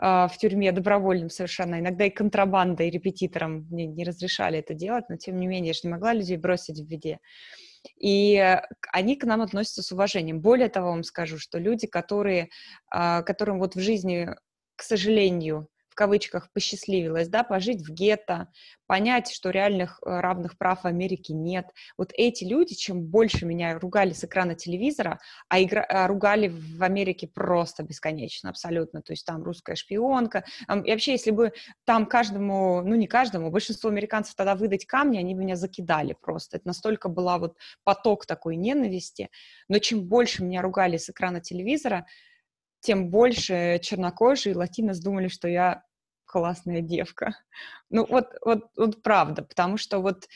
э, 0.00 0.28
в 0.28 0.32
тюрьме, 0.38 0.70
добровольным 0.70 1.30
совершенно. 1.30 1.80
Иногда 1.80 2.04
и 2.04 2.10
контрабандой 2.10 2.90
репетитором 2.90 3.66
мне 3.70 3.86
не 3.86 4.04
разрешали 4.04 4.60
это 4.60 4.72
делать, 4.72 5.06
но, 5.08 5.16
тем 5.16 5.36
не 5.36 5.48
менее, 5.48 5.68
я 5.68 5.72
же 5.74 5.80
не 5.82 5.90
могла 5.90 6.12
людей 6.12 6.36
бросить 6.36 6.78
в 6.78 6.86
беде. 6.86 7.18
И 8.00 8.60
они 8.92 9.16
к 9.16 9.24
нам 9.24 9.42
относятся 9.42 9.82
с 9.82 9.92
уважением. 9.92 10.40
Более 10.40 10.68
того, 10.68 10.90
вам 10.90 11.02
скажу, 11.02 11.38
что 11.38 11.58
люди, 11.58 11.88
которые, 11.88 12.50
э, 12.94 13.22
которым 13.22 13.58
вот 13.58 13.74
в 13.74 13.80
жизни, 13.80 14.28
к 14.76 14.82
сожалению, 14.82 15.68
кавычках 15.96 16.52
посчастливилось, 16.52 17.28
да, 17.28 17.42
пожить 17.42 17.80
в 17.80 17.90
гетто, 17.92 18.48
понять, 18.86 19.32
что 19.32 19.50
реальных 19.50 19.98
э, 20.04 20.20
равных 20.20 20.56
прав 20.58 20.84
в 20.84 20.86
Америке 20.86 21.32
нет. 21.32 21.66
Вот 21.98 22.12
эти 22.14 22.44
люди, 22.44 22.74
чем 22.74 23.02
больше 23.02 23.46
меня 23.46 23.78
ругали 23.78 24.12
с 24.12 24.22
экрана 24.22 24.54
телевизора, 24.54 25.18
а, 25.48 25.60
игра, 25.60 25.82
а 25.82 26.06
ругали 26.06 26.48
в 26.48 26.82
Америке 26.82 27.26
просто 27.26 27.82
бесконечно, 27.82 28.50
абсолютно, 28.50 29.02
то 29.02 29.12
есть 29.12 29.24
там 29.24 29.42
русская 29.42 29.74
шпионка, 29.74 30.44
и 30.68 30.90
вообще, 30.90 31.12
если 31.12 31.30
бы 31.30 31.52
там 31.84 32.06
каждому, 32.06 32.82
ну 32.82 32.94
не 32.94 33.06
каждому, 33.06 33.50
большинство 33.50 33.90
американцев 33.90 34.34
тогда 34.34 34.54
выдать 34.54 34.86
камни, 34.86 35.18
они 35.18 35.34
меня 35.34 35.56
закидали 35.56 36.14
просто. 36.20 36.58
Это 36.58 36.68
настолько 36.68 37.08
была 37.08 37.38
вот 37.38 37.56
поток 37.84 38.26
такой 38.26 38.56
ненависти. 38.56 39.30
Но 39.68 39.78
чем 39.78 40.04
больше 40.04 40.44
меня 40.44 40.60
ругали 40.60 40.98
с 40.98 41.08
экрана 41.08 41.40
телевизора, 41.40 42.06
тем 42.80 43.10
больше 43.10 43.80
чернокожие 43.82 44.54
латинос 44.54 45.00
думали, 45.00 45.28
что 45.28 45.48
я 45.48 45.82
классная 46.36 46.82
девка. 46.82 47.34
Ну 47.88 48.04
вот, 48.04 48.26
вот, 48.44 48.64
вот 48.76 49.02
правда, 49.02 49.42
потому 49.42 49.78
что 49.78 50.00
вот 50.00 50.26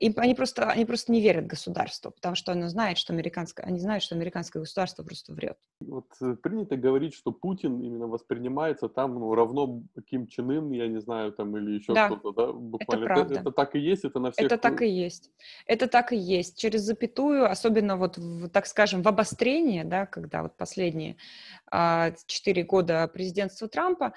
и 0.00 0.12
они 0.16 0.34
просто, 0.34 0.70
они 0.70 0.84
просто 0.84 1.12
не 1.12 1.20
верят 1.20 1.46
государству, 1.46 2.10
потому 2.10 2.34
что 2.34 2.52
оно 2.52 2.68
знает, 2.68 2.98
что 2.98 3.12
американское, 3.12 3.66
они 3.66 3.78
знают, 3.78 4.02
что 4.02 4.14
американское 4.14 4.60
государство 4.60 5.02
просто 5.02 5.32
врет. 5.32 5.58
Вот 5.80 6.06
э, 6.20 6.34
принято 6.34 6.76
говорить, 6.76 7.14
что 7.14 7.32
Путин 7.32 7.80
именно 7.80 8.06
воспринимается 8.06 8.88
там 8.88 9.14
ну, 9.14 9.34
равно 9.34 9.82
Ким 10.08 10.26
Чен 10.26 10.50
Ын, 10.50 10.70
я 10.70 10.88
не 10.88 11.00
знаю, 11.00 11.32
там 11.32 11.56
или 11.56 11.78
еще 11.78 11.94
да, 11.94 12.08
кто-то, 12.08 12.32
да? 12.32 12.52
Буквально. 12.52 13.04
Это, 13.04 13.14
правда. 13.14 13.34
Это, 13.34 13.40
это 13.42 13.52
так 13.52 13.74
и 13.76 13.78
есть, 13.78 14.04
это 14.04 14.18
на 14.18 14.32
всех... 14.32 14.46
Это 14.46 14.58
так 14.58 14.82
и 14.82 14.88
есть. 14.88 15.30
Это 15.66 15.86
так 15.86 16.12
и 16.12 16.16
есть. 16.16 16.58
Через 16.58 16.82
запятую, 16.82 17.50
особенно 17.50 17.96
вот, 17.96 18.18
в, 18.18 18.48
так 18.48 18.66
скажем, 18.66 19.02
в 19.02 19.08
обострение, 19.08 19.84
да, 19.84 20.06
когда 20.06 20.42
вот 20.42 20.56
последние 20.56 21.16
а, 21.70 22.12
четыре 22.26 22.64
года 22.64 23.06
президентства 23.08 23.68
Трампа, 23.68 24.14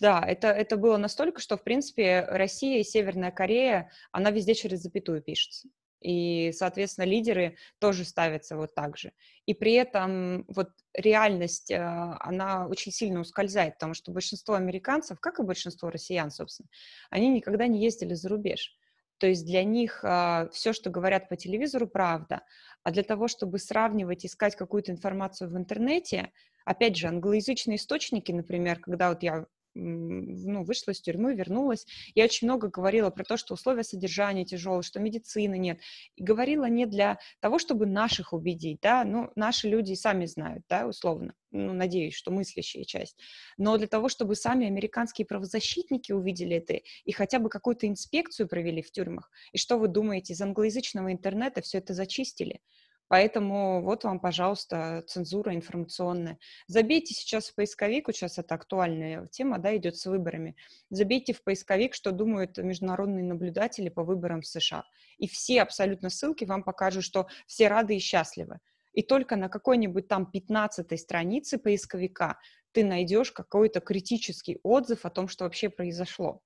да, 0.00 0.24
это, 0.26 0.48
это 0.48 0.76
было 0.76 0.96
настолько, 0.96 1.40
что, 1.40 1.56
в 1.56 1.62
принципе, 1.62 2.26
Россия 2.28 2.80
и 2.80 2.84
Северная 2.84 3.30
Корея, 3.30 3.90
она 4.12 4.30
везде 4.30 4.54
через 4.54 4.80
запятую 4.80 5.22
пишется. 5.22 5.68
И, 6.00 6.52
соответственно, 6.52 7.06
лидеры 7.06 7.56
тоже 7.78 8.04
ставятся 8.04 8.56
вот 8.56 8.74
так 8.74 8.98
же. 8.98 9.12
И 9.46 9.54
при 9.54 9.72
этом 9.72 10.44
вот 10.48 10.68
реальность, 10.92 11.70
э, 11.70 11.78
она 11.78 12.66
очень 12.66 12.92
сильно 12.92 13.20
ускользает, 13.20 13.74
потому 13.74 13.94
что 13.94 14.12
большинство 14.12 14.54
американцев, 14.54 15.18
как 15.18 15.38
и 15.38 15.44
большинство 15.44 15.88
россиян, 15.88 16.30
собственно, 16.30 16.68
они 17.08 17.30
никогда 17.30 17.66
не 17.68 17.82
ездили 17.82 18.12
за 18.12 18.28
рубеж. 18.28 18.76
То 19.16 19.28
есть 19.28 19.46
для 19.46 19.64
них 19.64 20.00
а, 20.02 20.50
все, 20.52 20.74
что 20.74 20.90
говорят 20.90 21.30
по 21.30 21.36
телевизору, 21.36 21.86
правда. 21.86 22.42
А 22.82 22.90
для 22.90 23.02
того, 23.02 23.26
чтобы 23.26 23.58
сравнивать, 23.58 24.26
искать 24.26 24.56
какую-то 24.56 24.92
информацию 24.92 25.48
в 25.48 25.56
интернете, 25.56 26.32
опять 26.66 26.96
же, 26.96 27.06
англоязычные 27.06 27.76
источники, 27.76 28.32
например, 28.32 28.80
когда 28.80 29.08
вот 29.08 29.22
я 29.22 29.46
ну, 29.74 30.64
вышла 30.64 30.92
из 30.92 31.00
тюрьмы, 31.00 31.34
вернулась. 31.34 31.86
Я 32.14 32.24
очень 32.24 32.46
много 32.46 32.68
говорила 32.68 33.10
про 33.10 33.24
то, 33.24 33.36
что 33.36 33.54
условия 33.54 33.82
содержания 33.84 34.44
тяжелые, 34.44 34.82
что 34.82 35.00
медицины 35.00 35.58
нет. 35.58 35.80
И 36.16 36.22
говорила 36.22 36.66
не 36.66 36.86
для 36.86 37.18
того, 37.40 37.58
чтобы 37.58 37.86
наших 37.86 38.32
убедить, 38.32 38.80
да, 38.80 39.04
ну, 39.04 39.30
наши 39.36 39.68
люди 39.68 39.94
сами 39.94 40.26
знают, 40.26 40.64
да, 40.68 40.86
условно, 40.86 41.34
ну, 41.50 41.72
надеюсь, 41.72 42.14
что 42.14 42.30
мыслящая 42.30 42.84
часть, 42.84 43.16
но 43.56 43.76
для 43.78 43.86
того, 43.86 44.08
чтобы 44.08 44.34
сами 44.34 44.66
американские 44.66 45.26
правозащитники 45.26 46.12
увидели 46.12 46.56
это 46.56 46.80
и 47.04 47.12
хотя 47.12 47.38
бы 47.38 47.48
какую-то 47.48 47.86
инспекцию 47.86 48.48
провели 48.48 48.82
в 48.82 48.90
тюрьмах. 48.90 49.30
И 49.52 49.58
что 49.58 49.78
вы 49.78 49.88
думаете, 49.88 50.32
из 50.32 50.40
англоязычного 50.40 51.12
интернета 51.12 51.62
все 51.62 51.78
это 51.78 51.94
зачистили? 51.94 52.60
Поэтому 53.08 53.82
вот 53.82 54.04
вам, 54.04 54.18
пожалуйста, 54.18 55.04
цензура 55.06 55.54
информационная. 55.54 56.38
Забейте 56.66 57.14
сейчас 57.14 57.48
в 57.48 57.54
поисковик, 57.54 58.08
сейчас 58.12 58.38
это 58.38 58.54
актуальная 58.54 59.26
тема, 59.26 59.58
да, 59.58 59.76
идет 59.76 59.96
с 59.96 60.06
выборами. 60.06 60.56
Забейте 60.90 61.34
в 61.34 61.42
поисковик, 61.42 61.94
что 61.94 62.12
думают 62.12 62.56
международные 62.58 63.24
наблюдатели 63.24 63.90
по 63.90 64.04
выборам 64.04 64.40
в 64.40 64.46
США. 64.46 64.84
И 65.18 65.28
все 65.28 65.62
абсолютно 65.62 66.08
ссылки 66.08 66.44
вам 66.44 66.62
покажут, 66.62 67.04
что 67.04 67.28
все 67.46 67.68
рады 67.68 67.96
и 67.96 68.00
счастливы. 68.00 68.60
И 68.94 69.02
только 69.02 69.36
на 69.36 69.48
какой-нибудь 69.48 70.08
там 70.08 70.30
15 70.30 70.98
странице 70.98 71.58
поисковика 71.58 72.38
ты 72.72 72.84
найдешь 72.84 73.32
какой-то 73.32 73.80
критический 73.80 74.58
отзыв 74.62 75.04
о 75.04 75.10
том, 75.10 75.28
что 75.28 75.44
вообще 75.44 75.68
произошло. 75.68 76.40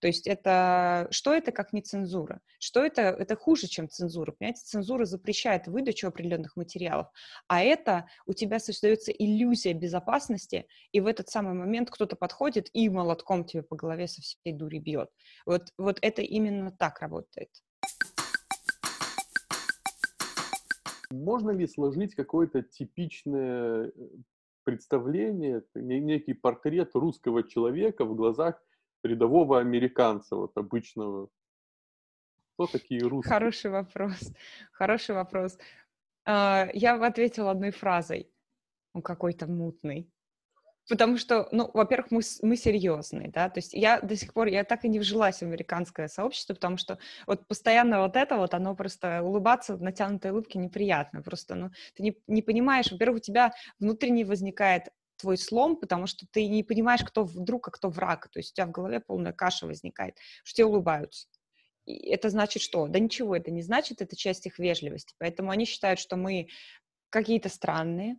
То 0.00 0.06
есть 0.06 0.26
это, 0.26 1.08
что 1.10 1.32
это 1.34 1.52
как 1.52 1.72
не 1.72 1.82
цензура? 1.82 2.40
Что 2.58 2.84
это? 2.84 3.02
Это 3.02 3.36
хуже, 3.36 3.66
чем 3.66 3.88
цензура. 3.88 4.32
Понимаете, 4.32 4.62
цензура 4.64 5.04
запрещает 5.04 5.66
выдачу 5.66 6.08
определенных 6.08 6.56
материалов, 6.56 7.08
а 7.48 7.62
это 7.62 8.06
у 8.26 8.32
тебя 8.32 8.58
создается 8.58 9.12
иллюзия 9.12 9.74
безопасности, 9.74 10.66
и 10.92 11.00
в 11.00 11.06
этот 11.06 11.28
самый 11.28 11.54
момент 11.54 11.90
кто-то 11.90 12.16
подходит 12.16 12.70
и 12.72 12.88
молотком 12.88 13.44
тебе 13.44 13.62
по 13.62 13.76
голове 13.76 14.08
со 14.08 14.22
всей 14.22 14.52
дури 14.52 14.78
бьет. 14.78 15.10
Вот, 15.44 15.68
вот 15.76 15.98
это 16.00 16.22
именно 16.22 16.70
так 16.72 17.00
работает. 17.00 17.50
Можно 21.10 21.50
ли 21.50 21.66
сложить 21.66 22.14
какое-то 22.14 22.62
типичное 22.62 23.88
э, 23.88 23.90
представление, 24.64 25.64
некий 25.74 26.34
портрет 26.34 26.94
русского 26.94 27.42
человека 27.42 28.04
в 28.04 28.14
глазах 28.14 28.62
рядового 29.02 29.60
американца, 29.60 30.36
вот 30.36 30.56
обычного? 30.56 31.28
Кто 32.54 32.66
такие 32.66 33.00
русские? 33.00 33.32
Хороший 33.32 33.70
вопрос. 33.70 34.32
Хороший 34.72 35.14
вопрос. 35.14 35.58
А, 36.24 36.68
я 36.74 36.94
ответила 36.94 37.50
одной 37.50 37.70
фразой. 37.70 38.30
Он 38.92 39.02
какой-то 39.02 39.46
мутный. 39.46 40.10
Потому 40.90 41.18
что, 41.18 41.48
ну, 41.52 41.70
во-первых, 41.72 42.10
мы, 42.10 42.20
мы 42.42 42.56
серьезные, 42.56 43.30
да, 43.30 43.48
то 43.48 43.58
есть 43.58 43.74
я 43.74 44.00
до 44.00 44.16
сих 44.16 44.32
пор, 44.34 44.48
я 44.48 44.64
так 44.64 44.84
и 44.84 44.88
не 44.88 44.98
вжилась 44.98 45.38
в 45.38 45.42
американское 45.42 46.08
сообщество, 46.08 46.54
потому 46.54 46.78
что 46.78 46.98
вот 47.28 47.46
постоянно 47.46 48.00
вот 48.00 48.16
это 48.16 48.36
вот, 48.36 48.54
оно 48.54 48.74
просто 48.74 49.22
улыбаться 49.22 49.76
в 49.76 49.82
натянутой 49.82 50.32
улыбке 50.32 50.58
неприятно, 50.58 51.22
просто, 51.22 51.54
ну, 51.54 51.70
ты 51.94 52.02
не, 52.02 52.18
не 52.26 52.42
понимаешь, 52.42 52.90
во-первых, 52.90 53.18
у 53.18 53.20
тебя 53.20 53.52
внутренне 53.78 54.24
возникает 54.24 54.88
твой 55.20 55.36
слом, 55.36 55.76
потому 55.76 56.06
что 56.06 56.26
ты 56.30 56.46
не 56.48 56.62
понимаешь, 56.62 57.02
кто 57.04 57.24
вдруг, 57.24 57.68
а 57.68 57.70
кто 57.70 57.88
враг. 57.88 58.28
То 58.28 58.38
есть 58.38 58.52
у 58.52 58.54
тебя 58.56 58.66
в 58.66 58.70
голове 58.70 59.00
полная 59.00 59.32
каша 59.32 59.66
возникает, 59.66 60.16
что 60.44 60.56
тебе 60.56 60.66
улыбаются. 60.66 61.28
И 61.86 62.08
это 62.08 62.30
значит 62.30 62.62
что? 62.62 62.86
Да 62.88 62.98
ничего 62.98 63.36
это 63.36 63.50
не 63.50 63.62
значит, 63.62 64.00
это 64.00 64.16
часть 64.16 64.46
их 64.46 64.58
вежливости. 64.58 65.14
Поэтому 65.18 65.50
они 65.50 65.64
считают, 65.64 65.98
что 65.98 66.16
мы 66.16 66.48
какие-то 67.10 67.48
странные, 67.48 68.16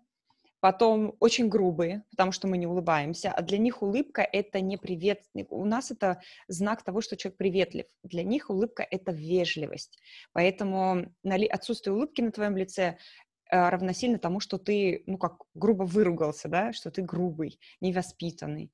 потом 0.59 1.15
очень 1.19 1.49
грубые, 1.49 2.03
потому 2.11 2.31
что 2.31 2.47
мы 2.47 2.57
не 2.57 2.67
улыбаемся, 2.67 3.31
а 3.31 3.41
для 3.41 3.57
них 3.57 3.81
улыбка— 3.81 4.21
это 4.31 4.61
не 4.61 4.77
привет. 4.77 5.23
У 5.49 5.65
нас 5.65 5.91
это 5.91 6.21
знак 6.47 6.83
того, 6.83 7.01
что 7.01 7.17
человек 7.17 7.37
приветлив. 7.37 7.85
Для 8.03 8.23
них 8.23 8.49
улыбка— 8.49 8.85
это 8.91 9.11
вежливость. 9.11 9.97
Поэтому 10.33 11.07
отсутствие 11.49 11.93
улыбки 11.93 12.21
на 12.21 12.31
твоем 12.31 12.55
лице 12.57 12.97
равносильно 13.51 14.17
тому, 14.17 14.39
что 14.39 14.57
ты, 14.57 15.03
ну 15.05 15.17
как, 15.17 15.43
грубо 15.53 15.83
выругался, 15.83 16.47
да, 16.47 16.73
что 16.73 16.89
ты 16.89 17.01
грубый, 17.01 17.59
невоспитанный. 17.81 18.71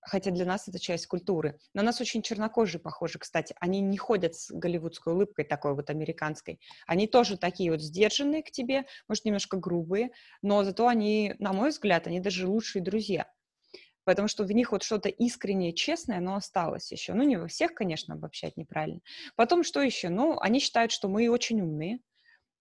Хотя 0.00 0.30
для 0.30 0.44
нас 0.44 0.68
это 0.68 0.78
часть 0.78 1.06
культуры. 1.06 1.58
На 1.72 1.82
нас 1.82 2.00
очень 2.00 2.20
чернокожие 2.20 2.80
похожи, 2.80 3.18
кстати. 3.18 3.54
Они 3.58 3.80
не 3.80 3.96
ходят 3.96 4.34
с 4.34 4.50
голливудской 4.50 5.14
улыбкой 5.14 5.46
такой 5.46 5.74
вот 5.74 5.88
американской. 5.88 6.60
Они 6.86 7.06
тоже 7.06 7.38
такие 7.38 7.70
вот 7.70 7.80
сдержанные 7.80 8.42
к 8.42 8.50
тебе, 8.50 8.84
может, 9.08 9.24
немножко 9.24 9.56
грубые, 9.56 10.10
но 10.42 10.62
зато 10.62 10.86
они, 10.88 11.34
на 11.38 11.54
мой 11.54 11.70
взгляд, 11.70 12.06
они 12.06 12.20
даже 12.20 12.46
лучшие 12.46 12.82
друзья. 12.82 13.26
Потому 14.04 14.28
что 14.28 14.44
в 14.44 14.52
них 14.52 14.72
вот 14.72 14.82
что-то 14.82 15.08
искреннее, 15.08 15.72
честное, 15.72 16.20
но 16.20 16.36
осталось 16.36 16.92
еще. 16.92 17.14
Ну, 17.14 17.22
не 17.22 17.36
во 17.36 17.48
всех, 17.48 17.74
конечно, 17.74 18.14
обобщать 18.14 18.58
неправильно. 18.58 19.00
Потом 19.36 19.64
что 19.64 19.80
еще? 19.80 20.10
Ну, 20.10 20.38
они 20.38 20.60
считают, 20.60 20.92
что 20.92 21.08
мы 21.08 21.30
очень 21.30 21.62
умные, 21.62 22.00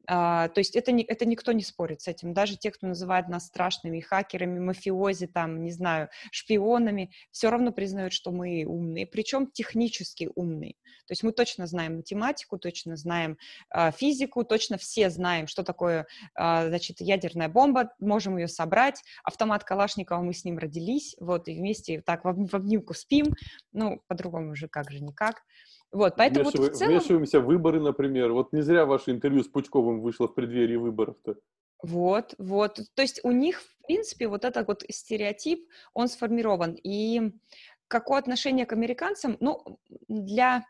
а, 0.08 0.50
то 0.50 0.60
есть 0.60 0.76
это, 0.76 0.92
не, 0.92 1.04
это 1.04 1.26
никто 1.26 1.52
не 1.52 1.64
спорит 1.64 2.02
с 2.02 2.08
этим. 2.08 2.34
Даже 2.34 2.58
те, 2.58 2.72
кто 2.72 2.88
называет 2.88 3.30
нас 3.30 3.48
страшными 3.48 4.00
хакерами, 4.00 4.60
мафиози, 4.60 5.28
там, 5.28 5.64
не 5.64 5.72
знаю, 5.72 6.10
шпионами, 6.32 7.12
все 7.32 7.50
равно 7.50 7.72
признают, 7.72 8.14
что 8.14 8.32
мы 8.32 8.66
умные, 8.66 9.08
причем 9.08 9.48
технически 9.48 10.30
умные. 10.36 10.76
То 11.08 11.12
есть 11.12 11.24
мы 11.24 11.32
точно 11.32 11.68
знаем 11.68 11.98
математику, 11.98 12.58
точно 12.58 12.96
знаем 12.96 13.38
э, 13.74 13.92
физику, 13.92 14.44
точно 14.44 14.78
все 14.78 15.10
знаем, 15.10 15.48
что 15.48 15.64
такое, 15.64 16.06
э, 16.36 16.68
значит, 16.68 17.02
ядерная 17.02 17.50
бомба, 17.50 17.94
можем 18.00 18.38
ее 18.38 18.48
собрать, 18.48 19.02
автомат 19.24 19.64
Калашникова, 19.64 20.22
мы 20.22 20.34
с 20.34 20.46
ним 20.46 20.58
родились, 20.58 21.16
вот, 21.20 21.48
и 21.48 21.56
вместе 21.56 22.02
так 22.02 22.26
в, 22.26 22.48
в 22.48 22.54
обнимку 22.54 22.94
спим, 22.94 23.34
ну, 23.72 24.02
по-другому 24.08 24.52
уже 24.52 24.68
как 24.68 24.92
же 24.92 25.02
никак. 25.02 25.44
Вот, 25.94 26.16
поэтому 26.18 26.46
Вмешив... 26.46 26.60
вот 26.60 26.72
в 26.72 26.76
целом... 26.76 26.94
Вмешиваемся 26.94 27.40
в 27.40 27.46
выборы, 27.46 27.80
например. 27.80 28.34
Вот 28.34 28.52
не 28.52 28.62
зря 28.62 28.86
ваше 28.86 29.12
интервью 29.12 29.44
с 29.44 29.48
Пучковым 29.48 30.02
вышло 30.02 30.28
в 30.28 30.34
преддверии 30.34 30.76
выборов-то. 30.76 31.36
Вот, 31.84 32.34
вот. 32.40 32.80
То 32.96 33.02
есть 33.04 33.24
у 33.24 33.32
них, 33.32 33.62
в 33.62 33.86
принципе, 33.86 34.28
вот 34.28 34.44
этот 34.44 34.68
вот 34.68 34.84
стереотип, 34.90 35.70
он 35.94 36.08
сформирован. 36.08 36.76
И 36.84 37.34
какое 37.88 38.18
отношение 38.18 38.66
к 38.66 38.74
американцам? 38.74 39.38
Ну, 39.40 39.80
для... 40.08 40.66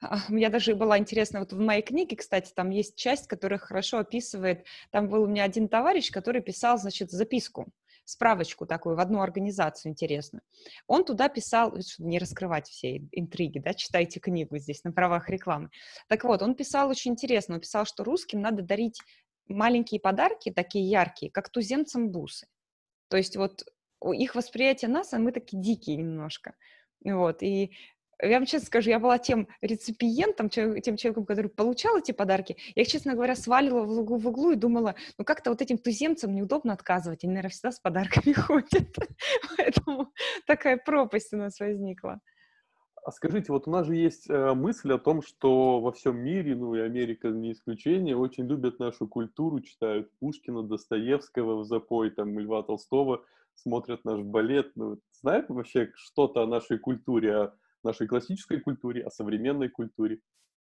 У 0.28 0.32
меня 0.32 0.50
даже 0.50 0.74
была 0.74 0.98
интересна, 0.98 1.38
вот 1.38 1.52
в 1.52 1.60
моей 1.60 1.82
книге, 1.82 2.16
кстати, 2.16 2.52
там 2.52 2.70
есть 2.70 2.96
часть, 2.96 3.28
которая 3.28 3.60
хорошо 3.60 3.98
описывает, 3.98 4.64
там 4.90 5.08
был 5.08 5.22
у 5.22 5.26
меня 5.28 5.44
один 5.44 5.68
товарищ, 5.68 6.10
который 6.10 6.42
писал, 6.42 6.78
значит, 6.78 7.12
записку 7.12 7.68
справочку 8.04 8.66
такую 8.66 8.96
в 8.96 9.00
одну 9.00 9.20
организацию 9.20 9.90
интересную. 9.90 10.42
Он 10.86 11.04
туда 11.04 11.28
писал, 11.28 11.80
чтобы 11.80 12.08
не 12.08 12.18
раскрывать 12.18 12.68
все 12.68 12.98
интриги, 13.12 13.58
да, 13.58 13.74
читайте 13.74 14.20
книгу 14.20 14.58
здесь 14.58 14.84
на 14.84 14.92
правах 14.92 15.28
рекламы. 15.28 15.70
Так 16.08 16.24
вот, 16.24 16.42
он 16.42 16.54
писал 16.54 16.88
очень 16.88 17.12
интересно, 17.12 17.54
он 17.54 17.60
писал, 17.60 17.84
что 17.84 18.04
русским 18.04 18.40
надо 18.40 18.62
дарить 18.62 18.98
маленькие 19.48 20.00
подарки, 20.00 20.50
такие 20.50 20.88
яркие, 20.88 21.30
как 21.30 21.50
туземцам 21.50 22.10
бусы. 22.10 22.46
То 23.08 23.16
есть 23.16 23.36
вот 23.36 23.64
их 24.12 24.34
восприятие 24.34 24.90
нас, 24.90 25.12
а 25.12 25.18
мы 25.18 25.32
такие 25.32 25.62
дикие 25.62 25.96
немножко. 25.96 26.54
Вот, 27.04 27.42
и 27.42 27.72
я 28.22 28.38
вам 28.38 28.46
честно 28.46 28.66
скажу, 28.66 28.90
я 28.90 28.98
была 28.98 29.18
тем 29.18 29.48
реципиентом, 29.60 30.48
тем 30.48 30.96
человеком, 30.96 31.24
который 31.24 31.48
получал 31.48 31.98
эти 31.98 32.12
подарки. 32.12 32.56
Я 32.74 32.82
их, 32.82 32.88
честно 32.88 33.14
говоря, 33.14 33.34
свалила 33.34 33.82
в 33.82 33.98
углу, 33.98 34.18
в 34.18 34.28
углу 34.28 34.52
и 34.52 34.56
думала, 34.56 34.94
ну 35.18 35.24
как-то 35.24 35.50
вот 35.50 35.60
этим 35.60 35.78
туземцам 35.78 36.34
неудобно 36.34 36.72
отказывать, 36.72 37.24
они, 37.24 37.32
наверное, 37.32 37.50
всегда 37.50 37.72
с 37.72 37.80
подарками 37.80 38.32
ходят. 38.34 38.96
Поэтому 39.56 40.12
такая 40.46 40.76
пропасть 40.76 41.32
у 41.32 41.36
нас 41.36 41.58
возникла. 41.60 42.20
А 43.04 43.10
скажите, 43.10 43.52
вот 43.52 43.66
у 43.66 43.70
нас 43.72 43.86
же 43.86 43.96
есть 43.96 44.30
э, 44.30 44.54
мысль 44.54 44.92
о 44.92 44.98
том, 44.98 45.22
что 45.22 45.80
во 45.80 45.90
всем 45.90 46.18
мире, 46.18 46.54
ну 46.54 46.76
и 46.76 46.80
Америка 46.80 47.28
не 47.28 47.50
исключение, 47.50 48.16
очень 48.16 48.46
любят 48.46 48.78
нашу 48.78 49.08
культуру, 49.08 49.60
читают 49.60 50.08
Пушкина, 50.20 50.62
Достоевского 50.62 51.62
в 51.62 51.64
запой, 51.64 52.10
там, 52.10 52.38
Льва 52.38 52.62
Толстого, 52.62 53.24
смотрят 53.56 54.04
наш 54.04 54.20
балет. 54.20 54.70
Ну, 54.76 55.00
знают 55.20 55.48
вообще 55.48 55.90
что-то 55.96 56.42
о 56.42 56.46
нашей 56.46 56.78
культуре, 56.78 57.34
о 57.34 57.54
нашей 57.84 58.06
классической 58.06 58.60
культуре, 58.60 59.04
о 59.04 59.10
современной 59.10 59.68
культуре? 59.68 60.18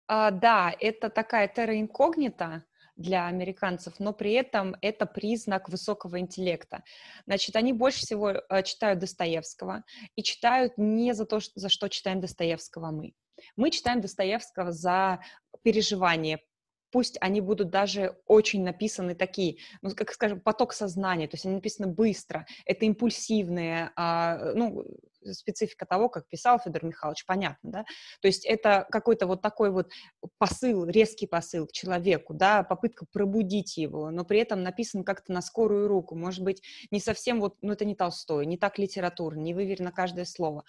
А, 0.07 0.31
да, 0.31 0.73
это 0.79 1.09
такая 1.09 1.47
терра 1.47 1.79
инкогнита 1.79 2.63
для 2.95 3.27
американцев, 3.27 3.99
но 3.99 4.13
при 4.13 4.33
этом 4.33 4.75
это 4.81 5.05
признак 5.05 5.69
высокого 5.69 6.19
интеллекта. 6.19 6.83
Значит, 7.25 7.55
они 7.55 7.73
больше 7.73 7.99
всего 7.99 8.29
э, 8.31 8.63
читают 8.63 8.99
Достоевского 8.99 9.83
и 10.15 10.23
читают 10.23 10.73
не 10.77 11.13
за 11.13 11.25
то, 11.25 11.39
за 11.55 11.69
что 11.69 11.89
читаем 11.89 12.21
Достоевского 12.21 12.91
мы. 12.91 13.13
Мы 13.57 13.71
читаем 13.71 13.99
Достоевского 13.99 14.71
за 14.71 15.19
переживания, 15.61 16.39
пусть 16.91 17.17
они 17.19 17.41
будут 17.41 17.69
даже 17.69 18.17
очень 18.25 18.63
написаны 18.63 19.15
такие, 19.15 19.57
ну, 19.81 19.89
как 19.93 20.13
скажем, 20.13 20.39
поток 20.39 20.71
сознания, 20.71 21.27
то 21.27 21.35
есть 21.35 21.45
они 21.45 21.55
написаны 21.55 21.91
быстро, 21.91 22.45
это 22.65 22.85
импульсивные, 22.85 23.91
а, 23.97 24.53
ну, 24.53 24.85
специфика 25.31 25.85
того, 25.85 26.09
как 26.09 26.27
писал 26.27 26.59
Федор 26.59 26.85
Михайлович, 26.85 27.25
понятно, 27.25 27.71
да, 27.71 27.85
то 28.21 28.27
есть 28.27 28.45
это 28.45 28.87
какой-то 28.91 29.27
вот 29.27 29.41
такой 29.41 29.71
вот 29.71 29.89
посыл, 30.37 30.85
резкий 30.85 31.27
посыл 31.27 31.67
к 31.67 31.71
человеку, 31.71 32.33
да, 32.33 32.63
попытка 32.63 33.05
пробудить 33.11 33.77
его, 33.77 34.11
но 34.11 34.23
при 34.25 34.39
этом 34.39 34.63
написан 34.63 35.03
как-то 35.03 35.33
на 35.33 35.41
скорую 35.41 35.87
руку, 35.87 36.15
может 36.15 36.43
быть, 36.43 36.61
не 36.91 36.99
совсем 36.99 37.39
вот, 37.39 37.55
ну, 37.61 37.73
это 37.73 37.85
не 37.85 37.95
Толстой, 37.95 38.45
не 38.45 38.57
так 38.57 38.77
литературно, 38.79 39.39
не 39.39 39.53
выверено 39.53 39.91
каждое 39.91 40.25
слово, 40.25 40.63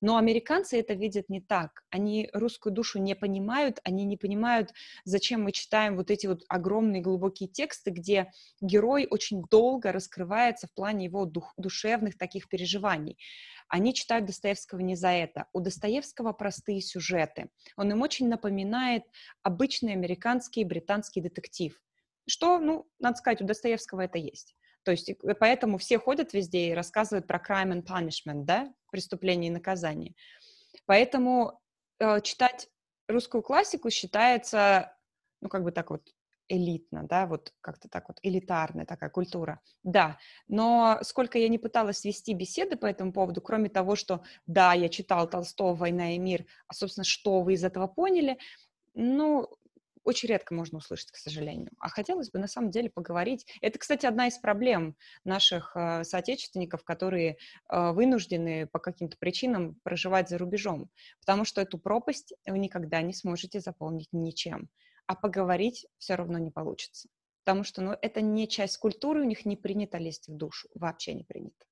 но 0.00 0.16
американцы 0.16 0.78
это 0.78 0.94
видят 0.94 1.28
не 1.28 1.40
так, 1.40 1.82
они 1.90 2.28
русскую 2.32 2.72
душу 2.72 2.98
не 2.98 3.14
понимают, 3.14 3.80
они 3.84 4.04
не 4.04 4.16
понимают, 4.16 4.72
зачем 5.04 5.42
мы 5.42 5.52
читаем 5.52 5.96
вот 5.96 6.10
эти 6.10 6.26
вот 6.26 6.42
огромные 6.48 7.02
глубокие 7.02 7.48
тексты, 7.48 7.90
где 7.90 8.30
герой 8.60 9.06
очень 9.10 9.44
долго 9.50 9.92
раскрывается 9.92 10.66
в 10.66 10.72
плане 10.72 11.06
его 11.06 11.24
дух, 11.24 11.52
душевных 11.56 12.16
таких 12.18 12.48
переживаний. 12.48 13.18
Они 13.72 13.94
читают 13.94 14.26
Достоевского 14.26 14.80
не 14.80 14.96
за 14.96 15.08
это. 15.08 15.46
У 15.54 15.60
Достоевского 15.60 16.34
простые 16.34 16.82
сюжеты. 16.82 17.48
Он 17.78 17.90
им 17.90 18.02
очень 18.02 18.28
напоминает 18.28 19.04
обычный 19.42 19.94
американский 19.94 20.60
и 20.60 20.64
британский 20.66 21.22
детектив. 21.22 21.80
Что, 22.28 22.58
ну, 22.58 22.86
надо 22.98 23.16
сказать, 23.16 23.40
у 23.40 23.46
Достоевского 23.46 24.02
это 24.02 24.18
есть. 24.18 24.54
То 24.82 24.90
есть 24.90 25.10
поэтому 25.40 25.78
все 25.78 25.98
ходят 25.98 26.34
везде 26.34 26.68
и 26.68 26.74
рассказывают 26.74 27.26
про 27.26 27.38
crime 27.38 27.72
and 27.72 27.86
punishment, 27.86 28.44
да, 28.44 28.70
преступление 28.90 29.48
и 29.48 29.54
наказание. 29.54 30.14
Поэтому 30.84 31.58
э, 31.98 32.20
читать 32.20 32.68
русскую 33.08 33.42
классику 33.42 33.88
считается, 33.88 34.94
ну, 35.40 35.48
как 35.48 35.64
бы 35.64 35.72
так 35.72 35.88
вот, 35.88 36.02
элитно, 36.52 37.04
да, 37.08 37.26
вот 37.26 37.52
как-то 37.62 37.88
так 37.88 38.08
вот, 38.08 38.18
элитарная 38.22 38.84
такая 38.84 39.08
культура, 39.08 39.60
да, 39.82 40.18
но 40.48 40.98
сколько 41.02 41.38
я 41.38 41.48
не 41.48 41.58
пыталась 41.58 42.04
вести 42.04 42.34
беседы 42.34 42.76
по 42.76 42.86
этому 42.86 43.12
поводу, 43.12 43.40
кроме 43.40 43.70
того, 43.70 43.96
что, 43.96 44.22
да, 44.46 44.74
я 44.74 44.88
читал 44.88 45.28
Толстого 45.28 45.74
«Война 45.74 46.14
и 46.14 46.18
мир», 46.18 46.44
а, 46.68 46.74
собственно, 46.74 47.04
что 47.04 47.40
вы 47.40 47.54
из 47.54 47.64
этого 47.64 47.86
поняли, 47.86 48.38
ну, 48.94 49.48
очень 50.04 50.28
редко 50.28 50.52
можно 50.52 50.78
услышать, 50.78 51.10
к 51.12 51.16
сожалению. 51.16 51.70
А 51.78 51.88
хотелось 51.88 52.30
бы 52.30 52.38
на 52.38 52.48
самом 52.48 52.70
деле 52.70 52.90
поговорить. 52.90 53.46
Это, 53.60 53.78
кстати, 53.78 54.04
одна 54.04 54.26
из 54.26 54.36
проблем 54.36 54.96
наших 55.24 55.76
э, 55.76 56.04
соотечественников, 56.04 56.82
которые 56.82 57.36
э, 57.70 57.92
вынуждены 57.92 58.66
по 58.66 58.80
каким-то 58.80 59.16
причинам 59.16 59.76
проживать 59.84 60.28
за 60.28 60.38
рубежом, 60.38 60.90
потому 61.20 61.44
что 61.44 61.60
эту 61.60 61.78
пропасть 61.78 62.34
вы 62.46 62.58
никогда 62.58 63.00
не 63.00 63.14
сможете 63.14 63.60
заполнить 63.60 64.08
ничем 64.12 64.68
а 65.06 65.14
поговорить 65.14 65.86
все 65.98 66.14
равно 66.14 66.38
не 66.38 66.50
получится. 66.50 67.08
Потому 67.44 67.64
что 67.64 67.82
ну, 67.82 67.92
это 68.00 68.20
не 68.20 68.46
часть 68.46 68.78
культуры, 68.78 69.22
у 69.22 69.26
них 69.26 69.44
не 69.44 69.56
принято 69.56 69.98
лезть 69.98 70.28
в 70.28 70.36
душу, 70.36 70.68
вообще 70.74 71.14
не 71.14 71.24
принято. 71.24 71.66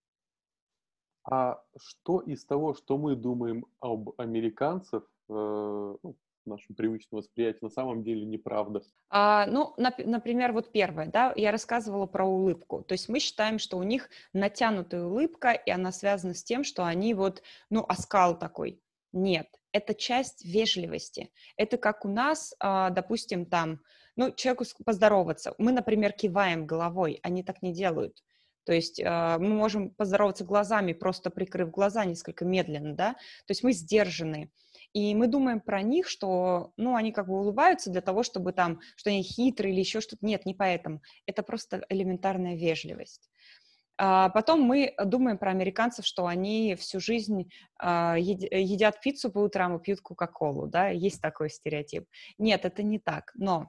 А 1.24 1.62
что 1.76 2.20
из 2.20 2.44
того, 2.44 2.74
что 2.74 2.98
мы 2.98 3.14
думаем 3.14 3.66
об 3.78 4.10
американцах, 4.18 5.04
э, 5.28 5.32
ну, 5.32 6.16
в 6.44 6.48
нашем 6.48 6.74
привычном 6.74 7.20
восприятии, 7.20 7.58
на 7.62 7.70
самом 7.70 8.02
деле 8.02 8.24
неправда? 8.24 8.82
А, 9.10 9.46
ну, 9.46 9.74
нап- 9.78 10.04
например, 10.04 10.52
вот 10.52 10.72
первое, 10.72 11.06
да, 11.06 11.32
я 11.36 11.52
рассказывала 11.52 12.06
про 12.06 12.24
улыбку. 12.26 12.82
То 12.82 12.92
есть 12.92 13.08
мы 13.08 13.20
считаем, 13.20 13.58
что 13.58 13.76
у 13.76 13.82
них 13.82 14.08
натянутая 14.32 15.04
улыбка, 15.04 15.52
и 15.52 15.70
она 15.70 15.92
связана 15.92 16.34
с 16.34 16.42
тем, 16.42 16.64
что 16.64 16.84
они 16.84 17.14
вот, 17.14 17.42
ну, 17.68 17.84
оскал 17.86 18.38
такой. 18.38 18.80
Нет, 19.12 19.48
это 19.72 19.94
часть 19.94 20.44
вежливости. 20.44 21.30
Это 21.56 21.76
как 21.78 22.04
у 22.04 22.08
нас, 22.08 22.54
а, 22.60 22.90
допустим, 22.90 23.44
там, 23.46 23.80
ну, 24.16 24.32
человеку 24.32 24.64
поздороваться. 24.84 25.54
Мы, 25.58 25.72
например, 25.72 26.12
киваем 26.12 26.66
головой, 26.66 27.18
они 27.22 27.42
так 27.42 27.62
не 27.62 27.72
делают. 27.72 28.22
То 28.64 28.72
есть 28.72 29.00
а, 29.04 29.38
мы 29.38 29.48
можем 29.48 29.90
поздороваться 29.90 30.44
глазами, 30.44 30.92
просто 30.92 31.30
прикрыв 31.30 31.70
глаза 31.70 32.04
несколько 32.04 32.44
медленно, 32.44 32.94
да. 32.94 33.12
То 33.46 33.50
есть 33.50 33.64
мы 33.64 33.72
сдержаны. 33.72 34.50
И 34.92 35.14
мы 35.14 35.28
думаем 35.28 35.60
про 35.60 35.82
них, 35.82 36.08
что, 36.08 36.72
ну, 36.76 36.96
они 36.96 37.12
как 37.12 37.28
бы 37.28 37.38
улыбаются 37.38 37.90
для 37.90 38.00
того, 38.00 38.22
чтобы 38.22 38.52
там, 38.52 38.80
что 38.96 39.10
они 39.10 39.22
хитрые 39.22 39.72
или 39.72 39.80
еще 39.80 40.00
что-то. 40.00 40.24
Нет, 40.26 40.46
не 40.46 40.54
поэтому. 40.54 41.00
Это 41.26 41.42
просто 41.42 41.84
элементарная 41.88 42.56
вежливость. 42.56 43.30
А 44.02 44.30
потом 44.30 44.62
мы 44.62 44.94
думаем 45.04 45.36
про 45.36 45.50
американцев, 45.50 46.06
что 46.06 46.26
они 46.26 46.74
всю 46.74 47.00
жизнь 47.00 47.50
а, 47.78 48.16
едят 48.16 48.98
пиццу 49.02 49.30
по 49.30 49.40
утрам 49.40 49.76
и 49.76 49.82
пьют 49.82 50.00
кока-колу, 50.00 50.66
да, 50.66 50.88
есть 50.88 51.20
такой 51.20 51.50
стереотип. 51.50 52.06
Нет, 52.38 52.64
это 52.64 52.82
не 52.82 52.98
так, 52.98 53.30
но 53.34 53.68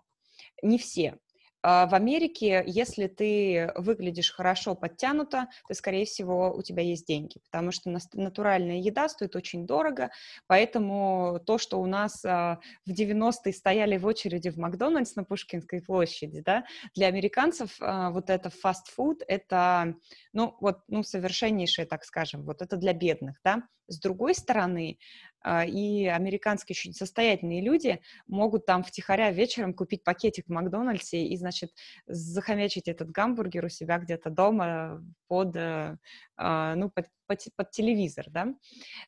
не 0.63 0.77
все. 0.77 1.17
А, 1.63 1.85
в 1.85 1.93
Америке, 1.93 2.63
если 2.65 3.07
ты 3.07 3.71
выглядишь 3.75 4.31
хорошо, 4.31 4.75
подтянуто, 4.75 5.47
то, 5.67 5.73
скорее 5.73 6.05
всего, 6.05 6.53
у 6.55 6.61
тебя 6.61 6.81
есть 6.81 7.05
деньги, 7.07 7.39
потому 7.51 7.71
что 7.71 7.95
натуральная 8.13 8.77
еда 8.77 9.09
стоит 9.09 9.35
очень 9.35 9.67
дорого, 9.67 10.09
поэтому 10.47 11.39
то, 11.45 11.57
что 11.57 11.79
у 11.79 11.85
нас 11.85 12.23
а, 12.25 12.59
в 12.85 12.91
90-е 12.91 13.53
стояли 13.53 13.97
в 13.97 14.05
очереди 14.05 14.49
в 14.49 14.57
Макдональдс 14.57 15.15
на 15.15 15.23
Пушкинской 15.23 15.81
площади, 15.81 16.41
да, 16.41 16.63
для 16.95 17.07
американцев 17.07 17.77
а, 17.79 18.09
вот 18.09 18.29
это 18.29 18.49
фастфуд, 18.49 19.21
это, 19.27 19.95
ну, 20.33 20.55
вот, 20.59 20.79
ну, 20.87 21.03
совершеннейшее, 21.03 21.85
так 21.85 22.03
скажем, 22.05 22.43
вот 22.43 22.61
это 22.61 22.75
для 22.77 22.93
бедных, 22.93 23.39
да. 23.43 23.63
С 23.87 23.99
другой 23.99 24.35
стороны, 24.35 24.99
и 25.45 26.05
американские 26.07 26.75
очень 26.75 26.93
состоятельные 26.93 27.61
люди 27.61 27.99
могут 28.27 28.65
там 28.65 28.83
втихаря 28.83 29.31
вечером 29.31 29.73
купить 29.73 30.03
пакетик 30.03 30.45
в 30.47 30.51
Макдональдсе 30.51 31.25
и, 31.25 31.37
значит, 31.37 31.71
захомячить 32.05 32.87
этот 32.87 33.09
гамбургер 33.11 33.65
у 33.65 33.69
себя 33.69 33.97
где-то 33.97 34.29
дома 34.29 35.03
под, 35.27 35.55
э, 35.55 35.97
а, 36.37 36.75
ну, 36.75 36.89
под, 36.89 37.07
под, 37.27 37.39
под 37.55 37.71
телевизор, 37.71 38.25
да. 38.29 38.53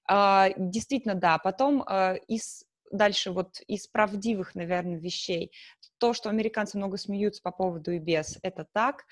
А, 0.07 0.49
действительно, 0.57 1.15
да. 1.15 1.37
Потом 1.37 1.83
из 2.27 2.65
дальше 2.91 3.31
вот 3.31 3.59
из 3.67 3.87
правдивых, 3.87 4.55
наверное, 4.55 4.99
вещей. 4.99 5.51
То, 5.97 6.13
что 6.13 6.29
американцы 6.29 6.77
много 6.77 6.97
смеются 6.97 7.41
по 7.41 7.51
поводу 7.51 7.91
и 7.91 7.99
без, 7.99 8.37
это 8.43 8.67
так. 8.71 9.05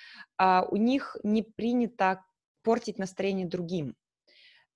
у 0.69 0.75
них 0.75 1.17
не 1.23 1.41
принято 1.41 2.23
портить 2.63 2.99
настроение 2.99 3.47
другим. 3.47 3.95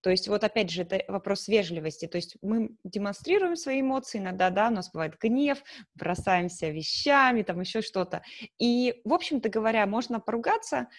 То 0.06 0.12
есть 0.12 0.28
вот 0.28 0.44
опять 0.44 0.70
же 0.70 0.84
это 0.84 1.04
вопрос 1.08 1.48
вежливости. 1.48 2.06
То 2.06 2.18
есть 2.18 2.38
мы 2.44 2.78
демонстрируем 2.84 3.56
свои 3.56 3.82
эмоции 3.82 4.20
иногда, 4.20 4.52
да, 4.52 4.68
у 4.68 4.72
нас 4.72 4.92
бывает 4.92 5.18
гнев, 5.20 5.64
бросаемся 5.96 6.70
вещами, 6.70 7.42
там 7.42 7.60
еще 7.60 7.82
что-то. 7.82 8.22
И, 8.60 9.02
в 9.04 9.12
общем-то 9.12 9.50
говоря, 9.50 9.88
можно 9.88 10.20
поругаться, 10.20 10.90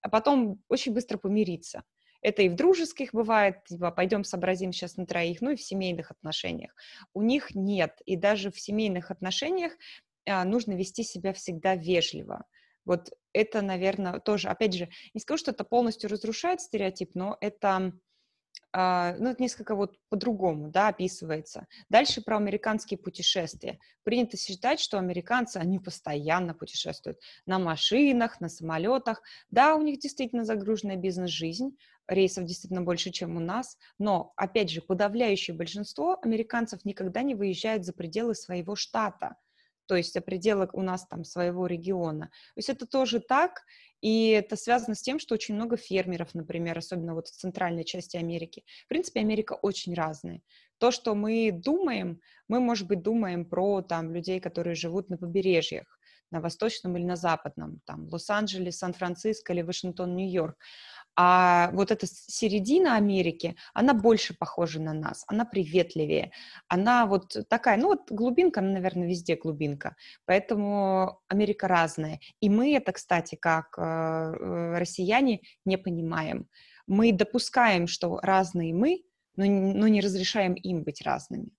а 0.00 0.08
потом 0.08 0.60
очень 0.68 0.92
быстро 0.92 1.16
помириться. 1.16 1.84
Это 2.22 2.42
и 2.42 2.48
в 2.48 2.56
дружеских 2.56 3.14
бывает, 3.14 3.62
типа, 3.66 3.92
пойдем 3.92 4.24
сообразим 4.24 4.72
сейчас 4.72 4.96
на 4.96 5.06
троих, 5.06 5.42
ну 5.42 5.50
и 5.50 5.56
в 5.56 5.62
семейных 5.62 6.10
отношениях. 6.10 6.74
У 7.14 7.22
них 7.22 7.54
нет, 7.54 8.00
и 8.04 8.16
даже 8.16 8.50
в 8.50 8.58
семейных 8.58 9.12
отношениях 9.12 9.74
а, 10.28 10.44
нужно 10.44 10.72
вести 10.72 11.04
себя 11.04 11.32
всегда 11.32 11.76
вежливо. 11.76 12.46
Вот 12.84 13.10
это, 13.32 13.62
наверное, 13.62 14.18
тоже, 14.18 14.48
опять 14.48 14.74
же, 14.74 14.88
не 15.14 15.20
скажу, 15.20 15.38
что 15.38 15.50
это 15.52 15.62
полностью 15.62 16.10
разрушает 16.10 16.60
стереотип, 16.60 17.14
но 17.14 17.36
это 17.40 17.92
ну, 18.76 19.30
это 19.30 19.42
несколько 19.42 19.74
вот 19.74 19.96
по-другому, 20.10 20.68
да, 20.68 20.88
описывается. 20.88 21.66
Дальше 21.88 22.20
про 22.20 22.36
американские 22.36 22.98
путешествия. 22.98 23.78
Принято 24.02 24.36
считать, 24.36 24.80
что 24.80 24.98
американцы, 24.98 25.56
они 25.56 25.78
постоянно 25.78 26.52
путешествуют 26.52 27.18
на 27.46 27.58
машинах, 27.58 28.40
на 28.40 28.50
самолетах. 28.50 29.22
Да, 29.50 29.76
у 29.76 29.82
них 29.82 29.98
действительно 30.00 30.44
загруженная 30.44 30.96
бизнес-жизнь, 30.96 31.76
рейсов 32.06 32.44
действительно 32.44 32.82
больше, 32.82 33.10
чем 33.10 33.36
у 33.36 33.40
нас, 33.40 33.78
но, 33.98 34.32
опять 34.36 34.70
же, 34.70 34.82
подавляющее 34.82 35.56
большинство 35.56 36.18
американцев 36.22 36.84
никогда 36.84 37.22
не 37.22 37.34
выезжают 37.34 37.84
за 37.84 37.94
пределы 37.94 38.34
своего 38.34 38.76
штата 38.76 39.36
то 39.86 39.96
есть 39.96 40.12
за 40.12 40.20
пределы 40.20 40.68
у 40.72 40.82
нас 40.82 41.06
там 41.06 41.24
своего 41.24 41.66
региона. 41.66 42.26
То 42.26 42.58
есть 42.58 42.68
это 42.68 42.86
тоже 42.86 43.20
так, 43.20 43.62
и 44.00 44.28
это 44.28 44.56
связано 44.56 44.94
с 44.94 45.02
тем, 45.02 45.18
что 45.18 45.34
очень 45.34 45.54
много 45.54 45.76
фермеров, 45.76 46.34
например, 46.34 46.78
особенно 46.78 47.14
вот 47.14 47.28
в 47.28 47.32
центральной 47.32 47.84
части 47.84 48.16
Америки. 48.16 48.64
В 48.84 48.88
принципе, 48.88 49.20
Америка 49.20 49.54
очень 49.54 49.94
разная. 49.94 50.40
То, 50.78 50.90
что 50.90 51.14
мы 51.14 51.50
думаем, 51.52 52.20
мы, 52.48 52.60
может 52.60 52.86
быть, 52.86 53.02
думаем 53.02 53.46
про 53.46 53.82
там 53.82 54.12
людей, 54.12 54.40
которые 54.40 54.74
живут 54.74 55.08
на 55.08 55.16
побережьях, 55.16 55.98
на 56.30 56.40
восточном 56.40 56.96
или 56.96 57.04
на 57.04 57.16
западном, 57.16 57.80
там, 57.86 58.08
Лос-Анджелес, 58.08 58.78
Сан-Франциско 58.78 59.52
или 59.52 59.62
Вашингтон, 59.62 60.14
Нью-Йорк. 60.16 60.56
А 61.16 61.70
вот 61.72 61.90
эта 61.90 62.06
середина 62.06 62.96
Америки, 62.96 63.56
она 63.72 63.94
больше 63.94 64.34
похожа 64.34 64.80
на 64.80 64.92
нас, 64.92 65.24
она 65.28 65.46
приветливее, 65.46 66.30
она 66.68 67.06
вот 67.06 67.36
такая, 67.48 67.78
ну 67.78 67.88
вот 67.88 68.10
глубинка, 68.10 68.60
она, 68.60 68.72
наверное, 68.72 69.08
везде 69.08 69.36
глубинка, 69.36 69.96
поэтому 70.26 71.20
Америка 71.28 71.68
разная. 71.68 72.20
И 72.40 72.50
мы 72.50 72.76
это, 72.76 72.92
кстати, 72.92 73.34
как 73.34 73.78
э, 73.78 73.82
э 73.82 74.78
россияне 74.78 75.40
не 75.64 75.78
понимаем. 75.78 76.48
Мы 76.86 77.12
допускаем, 77.12 77.86
что 77.86 78.18
разные 78.20 78.74
мы, 78.74 79.02
но, 79.36 79.44
но 79.46 79.88
не 79.88 80.00
разрешаем 80.02 80.52
им 80.52 80.82
быть 80.82 81.02
разными. 81.02 81.55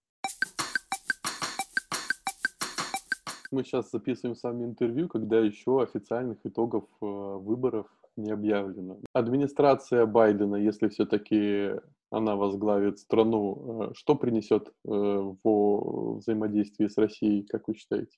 Мы 3.52 3.64
сейчас 3.64 3.92
записываем 3.92 4.36
с 4.36 4.44
вами 4.44 4.66
интервью, 4.66 5.08
когда 5.08 5.40
еще 5.40 5.82
официальных 5.82 6.38
итогов 6.44 6.86
э, 7.02 7.06
выборов 7.06 7.88
не 8.18 8.32
объявлено. 8.32 8.98
Администрация 9.14 10.06
Байдена, 10.06 10.56
если 10.56 10.88
все-таки 10.90 11.72
она 12.10 12.36
возглавит 12.36 13.00
страну, 13.00 13.90
э, 13.90 13.94
что 13.96 14.16
принесет 14.16 14.68
э, 14.68 14.72
в 15.44 16.18
взаимодействии 16.18 16.88
с 16.88 16.98
Россией, 16.98 17.44
как 17.44 17.68
вы 17.68 17.76
считаете? 17.76 18.18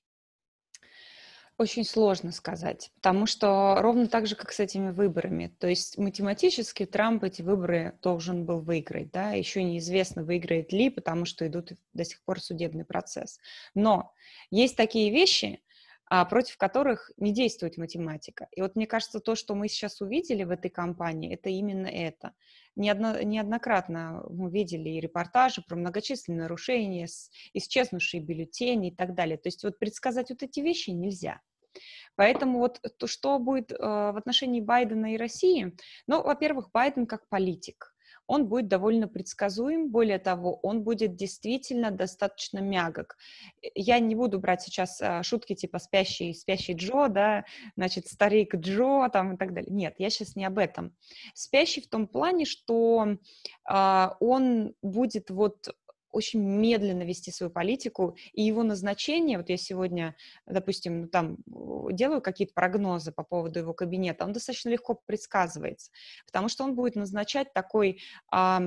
Очень 1.60 1.84
сложно 1.84 2.32
сказать, 2.32 2.90
потому 2.94 3.26
что 3.26 3.76
ровно 3.80 4.08
так 4.08 4.26
же, 4.26 4.34
как 4.34 4.50
с 4.50 4.60
этими 4.60 4.92
выборами. 4.92 5.54
То 5.58 5.68
есть 5.68 5.98
математически 5.98 6.86
Трамп 6.86 7.22
эти 7.24 7.42
выборы 7.42 7.98
должен 8.00 8.46
был 8.46 8.60
выиграть, 8.60 9.10
да, 9.10 9.32
еще 9.32 9.62
неизвестно, 9.62 10.24
выиграет 10.24 10.72
ли, 10.72 10.88
потому 10.88 11.26
что 11.26 11.46
идут 11.46 11.72
до 11.92 12.06
сих 12.06 12.22
пор 12.22 12.40
судебный 12.40 12.86
процесс. 12.86 13.38
Но 13.74 14.14
есть 14.50 14.74
такие 14.74 15.10
вещи, 15.10 15.60
а, 16.06 16.24
против 16.24 16.56
которых 16.56 17.10
не 17.18 17.30
действует 17.30 17.76
математика. 17.76 18.48
И 18.52 18.62
вот 18.62 18.74
мне 18.74 18.86
кажется, 18.86 19.20
то, 19.20 19.34
что 19.34 19.54
мы 19.54 19.68
сейчас 19.68 20.00
увидели 20.00 20.44
в 20.44 20.50
этой 20.50 20.70
кампании, 20.70 21.34
это 21.34 21.50
именно 21.50 21.88
это. 21.88 22.32
Неодно, 22.74 23.22
неоднократно 23.22 24.24
мы 24.30 24.50
видели 24.50 24.88
и 24.88 25.00
репортажи 25.00 25.60
про 25.60 25.76
многочисленные 25.76 26.44
нарушения, 26.44 27.06
исчезнувшие 27.52 28.22
бюллетени 28.22 28.88
и 28.88 28.94
так 28.94 29.14
далее. 29.14 29.36
То 29.36 29.48
есть 29.48 29.62
вот 29.62 29.78
предсказать 29.78 30.30
вот 30.30 30.42
эти 30.42 30.60
вещи 30.60 30.88
нельзя. 30.88 31.42
Поэтому 32.20 32.58
вот 32.58 32.82
то, 32.98 33.06
что 33.06 33.38
будет 33.38 33.72
э, 33.72 33.76
в 33.78 34.14
отношении 34.14 34.60
Байдена 34.60 35.14
и 35.14 35.16
России, 35.16 35.74
ну, 36.06 36.22
во-первых, 36.22 36.70
Байден 36.70 37.06
как 37.06 37.26
политик 37.30 37.94
он 38.30 38.46
будет 38.46 38.68
довольно 38.68 39.08
предсказуем, 39.08 39.90
более 39.90 40.20
того, 40.20 40.60
он 40.62 40.84
будет 40.84 41.16
действительно 41.16 41.90
достаточно 41.90 42.60
мягок. 42.60 43.16
Я 43.74 43.98
не 43.98 44.14
буду 44.14 44.38
брать 44.38 44.62
сейчас 44.62 45.02
а, 45.02 45.24
шутки 45.24 45.56
типа 45.56 45.80
спящий, 45.80 46.32
спящий 46.32 46.74
Джо, 46.74 47.08
да, 47.08 47.44
значит, 47.74 48.06
старик 48.06 48.54
Джо 48.54 49.08
там 49.12 49.34
и 49.34 49.36
так 49.36 49.52
далее. 49.52 49.72
Нет, 49.72 49.96
я 49.98 50.10
сейчас 50.10 50.36
не 50.36 50.44
об 50.44 50.58
этом. 50.58 50.94
Спящий 51.34 51.80
в 51.80 51.88
том 51.88 52.06
плане, 52.06 52.44
что 52.44 53.16
а, 53.64 54.16
он 54.20 54.74
будет 54.80 55.30
вот 55.30 55.74
очень 56.10 56.40
медленно 56.40 57.02
вести 57.02 57.30
свою 57.30 57.50
политику, 57.50 58.16
и 58.32 58.42
его 58.42 58.62
назначение, 58.62 59.38
вот 59.38 59.48
я 59.48 59.56
сегодня, 59.56 60.16
допустим, 60.46 61.02
ну, 61.02 61.08
там 61.08 61.38
делаю 61.92 62.20
какие-то 62.20 62.54
прогнозы 62.54 63.12
по 63.12 63.22
поводу 63.22 63.60
его 63.60 63.72
кабинета, 63.72 64.24
он 64.24 64.32
достаточно 64.32 64.68
легко 64.70 65.00
предсказывается, 65.06 65.90
потому 66.26 66.48
что 66.48 66.64
он 66.64 66.74
будет 66.74 66.96
назначать 66.96 67.52
такой 67.52 68.00
а, 68.30 68.60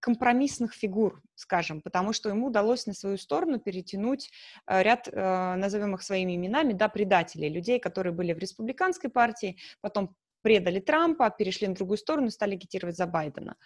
компромиссных 0.00 0.74
фигур, 0.74 1.22
скажем, 1.34 1.80
потому 1.80 2.12
что 2.12 2.28
ему 2.28 2.46
удалось 2.46 2.86
на 2.86 2.94
свою 2.94 3.18
сторону 3.18 3.58
перетянуть 3.58 4.30
э, 4.66 4.82
ряд, 4.82 5.08
э, 5.08 5.54
назовем 5.56 5.94
их 5.94 6.02
своими 6.02 6.36
именами, 6.36 6.72
да, 6.72 6.88
предателей, 6.88 7.48
людей, 7.48 7.78
которые 7.78 8.12
были 8.12 8.32
в 8.32 8.38
республиканской 8.38 9.10
партии, 9.10 9.56
потом 9.80 10.14
предали 10.42 10.80
Трампа, 10.80 11.30
перешли 11.30 11.68
на 11.68 11.74
другую 11.74 11.98
сторону, 11.98 12.30
стали 12.30 12.54
агитировать 12.54 12.96
за 12.96 13.06
Байдена. 13.06 13.56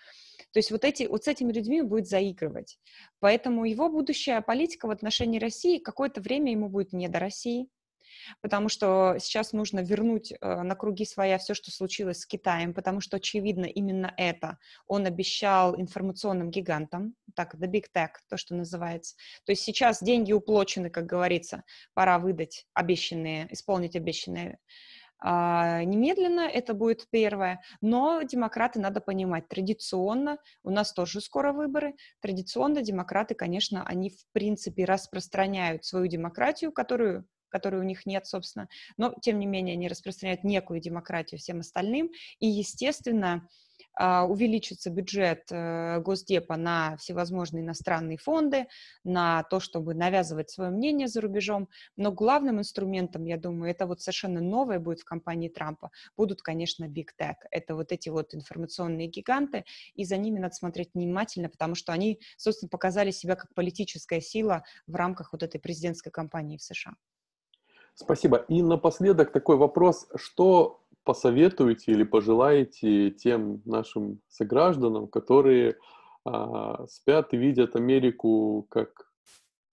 То 0.53 0.59
есть 0.59 0.71
вот, 0.71 0.85
эти, 0.85 1.05
вот 1.05 1.25
с 1.25 1.29
этими 1.29 1.53
людьми 1.53 1.83
будет 1.83 2.09
заигрывать. 2.09 2.79
Поэтому 3.21 3.65
его 3.65 3.89
будущая 3.89 4.41
политика 4.43 4.87
в 4.87 4.91
отношении 4.91 5.39
России 5.39 5.79
какое-то 5.79 6.21
время 6.21 6.53
ему 6.53 6.69
будет 6.69 6.93
не 6.93 7.09
до 7.09 7.19
России, 7.19 7.69
потому 8.41 8.69
что 8.69 9.17
сейчас 9.19 9.53
нужно 9.53 9.81
вернуть 9.81 10.33
э, 10.33 10.63
на 10.63 10.75
круги 10.75 11.05
своя 11.05 11.39
все, 11.39 11.55
что 11.55 11.71
случилось 11.71 12.21
с 12.21 12.27
Китаем, 12.27 12.75
потому 12.75 13.01
что, 13.01 13.17
очевидно, 13.17 13.65
именно 13.65 14.13
это 14.17 14.59
он 14.87 15.07
обещал 15.07 15.79
информационным 15.81 16.51
гигантам, 16.51 17.15
так, 17.35 17.55
the 17.55 17.67
big 17.67 17.85
tech, 17.95 18.11
то, 18.29 18.37
что 18.37 18.55
называется. 18.55 19.17
То 19.45 19.53
есть 19.53 19.63
сейчас 19.63 20.03
деньги 20.03 20.33
уплочены, 20.33 20.91
как 20.91 21.07
говорится, 21.07 21.65
пора 21.95 22.19
выдать 22.19 22.67
обещанные, 22.75 23.49
исполнить 23.51 23.97
обещанные 23.97 24.59
немедленно, 25.25 26.43
это 26.43 26.75
будет 26.75 27.09
первое. 27.11 27.63
Но 27.81 28.23
демократы, 28.23 28.81
надо 28.81 29.01
понимать, 29.01 29.49
традиционно, 29.49 30.39
у 30.63 30.71
нас 30.71 30.93
тоже 30.93 31.21
скоро 31.21 31.53
выборы, 31.53 31.95
традиционно 32.21 32.83
демократы, 32.83 33.35
конечно, 33.35 33.85
они 33.87 34.11
в 34.11 34.27
принципе 34.33 34.85
распространяют 34.85 35.85
свою 35.85 36.07
демократию, 36.07 36.73
которую 36.73 37.27
которой 37.53 37.81
у 37.81 37.85
них 37.85 38.07
нет, 38.07 38.27
собственно, 38.27 38.67
но, 38.97 39.15
тем 39.21 39.39
не 39.39 39.47
менее, 39.47 39.75
они 39.75 39.87
распространяют 39.87 40.43
некую 40.43 40.81
демократию 40.81 41.39
всем 41.39 41.61
остальным, 41.61 42.11
и, 42.39 42.47
естественно, 42.47 43.35
а, 43.37 43.49
увеличится 43.99 44.91
бюджет 44.91 45.45
э, 45.51 46.01
Госдепа 46.01 46.57
на 46.57 46.97
всевозможные 46.97 47.63
иностранные 47.63 48.19
фонды, 48.19 48.67
на 49.05 49.43
то, 49.45 49.61
чтобы 49.61 49.95
навязывать 49.95 50.51
свое 50.51 50.71
мнение 50.71 51.09
за 51.09 51.21
рубежом. 51.21 51.69
Но 51.97 52.13
главным 52.13 52.59
инструментом, 52.59 53.25
я 53.25 53.37
думаю, 53.37 53.71
это 53.71 53.87
вот 53.87 54.01
совершенно 54.01 54.41
новое 54.41 54.79
будет 54.79 55.01
в 55.01 55.05
компании 55.05 55.49
Трампа, 55.49 55.91
будут, 56.17 56.43
конечно, 56.43 56.87
Big 56.87 57.09
Tech. 57.19 57.37
Это 57.51 57.75
вот 57.75 57.93
эти 57.93 58.09
вот 58.09 58.35
информационные 58.35 59.09
гиганты, 59.09 59.65
и 59.95 60.05
за 60.05 60.17
ними 60.17 60.39
надо 60.39 60.55
смотреть 60.55 60.91
внимательно, 60.95 61.49
потому 61.49 61.75
что 61.75 61.93
они, 61.93 62.21
собственно, 62.37 62.71
показали 62.71 63.11
себя 63.11 63.37
как 63.37 63.53
политическая 63.55 64.21
сила 64.21 64.65
в 64.87 64.95
рамках 64.95 65.33
вот 65.33 65.43
этой 65.43 65.61
президентской 65.61 66.11
кампании 66.11 66.57
в 66.57 66.63
США. 66.63 66.95
Спасибо. 67.95 68.39
И 68.49 68.63
напоследок 68.63 69.33
такой 69.33 69.57
вопрос, 69.57 70.09
что 70.17 70.81
посоветуете 71.05 71.93
или 71.93 72.05
пожелаете 72.05 73.11
тем 73.11 73.63
нашим 73.65 74.21
согражданам, 74.29 75.09
которые 75.09 75.77
а, 76.25 76.87
спят 76.87 77.33
и 77.35 77.37
видят 77.37 77.77
Америку 77.77 78.67
как 78.71 79.13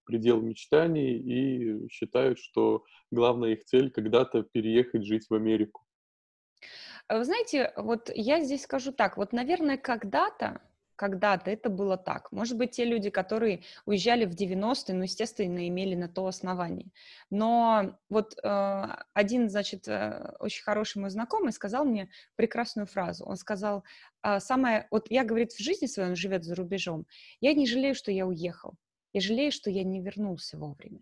предел 0.05 0.41
мечтаний 0.41 1.17
и 1.17 1.87
считают, 1.89 2.39
что 2.39 2.83
главная 3.11 3.51
их 3.51 3.65
цель 3.65 3.91
когда-то 3.91 4.41
переехать 4.41 5.05
жить 5.05 5.27
в 5.29 5.35
Америку? 5.35 5.83
Вы 7.07 7.23
знаете, 7.23 7.73
вот 7.75 8.11
я 8.13 8.41
здесь 8.41 8.63
скажу 8.63 8.91
так, 8.91 9.17
вот, 9.17 9.33
наверное, 9.33 9.77
когда-то 9.77 10.61
когда-то 10.99 11.49
это 11.49 11.69
было 11.69 11.95
так. 11.95 12.29
Может 12.33 12.57
быть, 12.57 12.71
те 12.71 12.83
люди, 12.83 13.09
которые 13.09 13.63
уезжали 13.85 14.25
в 14.25 14.35
90-е, 14.35 14.93
ну, 14.93 15.03
естественно, 15.03 15.65
имели 15.65 15.95
на 15.95 16.09
то 16.09 16.27
основание. 16.27 16.91
Но 17.29 17.97
вот 18.09 18.37
э, 18.43 18.85
один, 19.13 19.49
значит, 19.49 19.87
э, 19.87 20.35
очень 20.39 20.61
хороший 20.61 20.97
мой 20.97 21.09
знакомый 21.09 21.53
сказал 21.53 21.85
мне 21.85 22.09
прекрасную 22.35 22.85
фразу. 22.85 23.23
Он 23.23 23.37
сказал, 23.37 23.85
э, 24.23 24.41
самое, 24.41 24.87
вот 24.91 25.09
я, 25.09 25.23
говорит, 25.23 25.53
в 25.53 25.63
жизни 25.63 25.87
своей, 25.87 26.09
он 26.09 26.17
живет 26.17 26.43
за 26.43 26.53
рубежом, 26.53 27.05
я 27.39 27.53
не 27.53 27.65
жалею, 27.65 27.95
что 27.95 28.11
я 28.11 28.27
уехал. 28.27 28.73
Я 29.13 29.21
жалею, 29.21 29.53
что 29.53 29.69
я 29.69 29.85
не 29.85 30.01
вернулся 30.01 30.57
вовремя. 30.57 30.99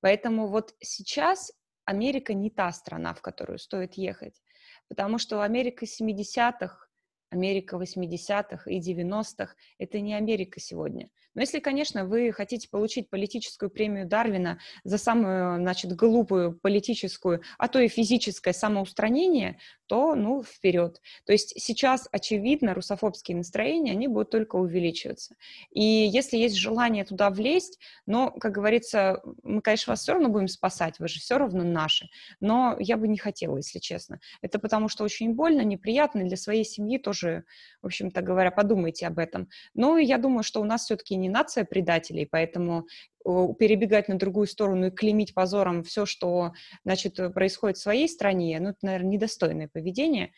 Поэтому 0.00 0.48
вот 0.48 0.74
сейчас 0.80 1.52
Америка 1.84 2.34
не 2.34 2.50
та 2.50 2.72
страна, 2.72 3.14
в 3.14 3.22
которую 3.22 3.60
стоит 3.60 3.94
ехать. 3.94 4.42
Потому 4.88 5.18
что 5.18 5.42
Америка 5.42 5.84
70-х, 5.84 6.87
Америка 7.30 7.76
80-х 7.76 8.70
и 8.70 8.80
90-х— 8.80 9.54
это 9.78 10.00
не 10.00 10.14
Америка 10.14 10.60
сегодня. 10.60 11.10
Но 11.38 11.42
если, 11.42 11.60
конечно, 11.60 12.04
вы 12.04 12.32
хотите 12.32 12.68
получить 12.68 13.10
политическую 13.10 13.70
премию 13.70 14.08
Дарвина 14.08 14.58
за 14.82 14.98
самую, 14.98 15.58
значит, 15.60 15.94
глупую 15.94 16.58
политическую, 16.58 17.42
а 17.58 17.68
то 17.68 17.78
и 17.78 17.86
физическое 17.86 18.52
самоустранение, 18.52 19.60
то, 19.86 20.16
ну, 20.16 20.42
вперед. 20.42 21.00
То 21.26 21.32
есть 21.32 21.54
сейчас, 21.56 22.08
очевидно, 22.10 22.74
русофобские 22.74 23.36
настроения, 23.36 23.92
они 23.92 24.08
будут 24.08 24.30
только 24.30 24.56
увеличиваться. 24.56 25.36
И 25.70 25.80
если 25.80 26.36
есть 26.36 26.56
желание 26.56 27.04
туда 27.04 27.30
влезть, 27.30 27.78
но, 28.04 28.32
как 28.32 28.50
говорится, 28.50 29.22
мы, 29.44 29.62
конечно, 29.62 29.92
вас 29.92 30.02
все 30.02 30.14
равно 30.14 30.30
будем 30.30 30.48
спасать, 30.48 30.98
вы 30.98 31.06
же 31.06 31.20
все 31.20 31.38
равно 31.38 31.62
наши, 31.62 32.08
но 32.40 32.76
я 32.80 32.96
бы 32.96 33.06
не 33.06 33.16
хотела, 33.16 33.58
если 33.58 33.78
честно. 33.78 34.18
Это 34.42 34.58
потому 34.58 34.88
что 34.88 35.04
очень 35.04 35.34
больно, 35.34 35.62
неприятно, 35.62 36.24
для 36.24 36.36
своей 36.36 36.64
семьи 36.64 36.98
тоже, 36.98 37.44
в 37.80 37.86
общем-то 37.86 38.22
говоря, 38.22 38.50
подумайте 38.50 39.06
об 39.06 39.20
этом. 39.20 39.48
Но 39.74 39.98
я 39.98 40.18
думаю, 40.18 40.42
что 40.42 40.60
у 40.60 40.64
нас 40.64 40.84
все-таки 40.84 41.16
не 41.28 41.32
нация 41.32 41.64
предателей, 41.64 42.26
поэтому 42.30 42.86
перебегать 43.24 44.08
на 44.08 44.18
другую 44.18 44.46
сторону 44.46 44.86
и 44.86 44.90
клеймить 44.90 45.34
позором 45.34 45.82
все, 45.84 46.06
что, 46.06 46.52
значит, 46.84 47.16
происходит 47.34 47.76
в 47.76 47.82
своей 47.82 48.08
стране, 48.08 48.58
ну, 48.60 48.70
это, 48.70 48.78
наверное, 48.82 49.10
недостойное 49.10 49.68
поведение. 49.68 50.32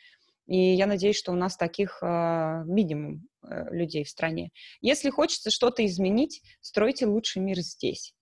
И 0.47 0.75
я 0.75 0.87
надеюсь, 0.87 1.17
что 1.17 1.31
у 1.31 1.37
нас 1.37 1.57
таких 1.57 2.01
э, 2.03 2.65
минимум 2.67 3.29
э, 3.45 3.69
людей 3.71 4.03
в 4.03 4.09
стране. 4.09 4.51
Если 4.81 5.09
хочется 5.09 5.49
что-то 5.49 5.87
изменить, 5.87 6.43
стройте 6.61 7.07
лучший 7.07 7.41
мир 7.41 7.61
здесь. 7.61 8.15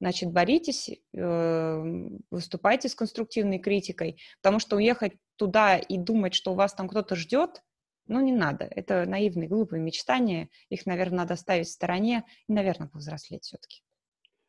Значит, 0.00 0.30
боритесь, 0.30 0.90
э, 1.12 1.82
выступайте 2.30 2.88
с 2.88 2.94
конструктивной 2.94 3.58
критикой, 3.58 4.16
потому 4.40 4.60
что 4.60 4.76
уехать 4.76 5.14
туда 5.34 5.76
и 5.76 5.98
думать, 5.98 6.34
что 6.34 6.52
у 6.52 6.54
вас 6.54 6.72
там 6.72 6.88
кто-то 6.88 7.16
ждет, 7.16 7.62
ну, 8.06 8.20
не 8.20 8.32
надо. 8.32 8.64
Это 8.64 9.06
наивные, 9.06 9.48
глупые 9.48 9.80
мечтания. 9.80 10.48
Их, 10.68 10.86
наверное, 10.86 11.18
надо 11.18 11.34
оставить 11.34 11.68
в 11.68 11.72
стороне 11.72 12.24
и, 12.48 12.52
наверное, 12.52 12.88
повзрослеть 12.88 13.44
все-таки. 13.44 13.82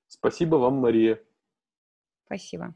Спасибо 0.08 0.56
вам, 0.56 0.76
Мария. 0.76 1.22
Спасибо. 2.26 2.76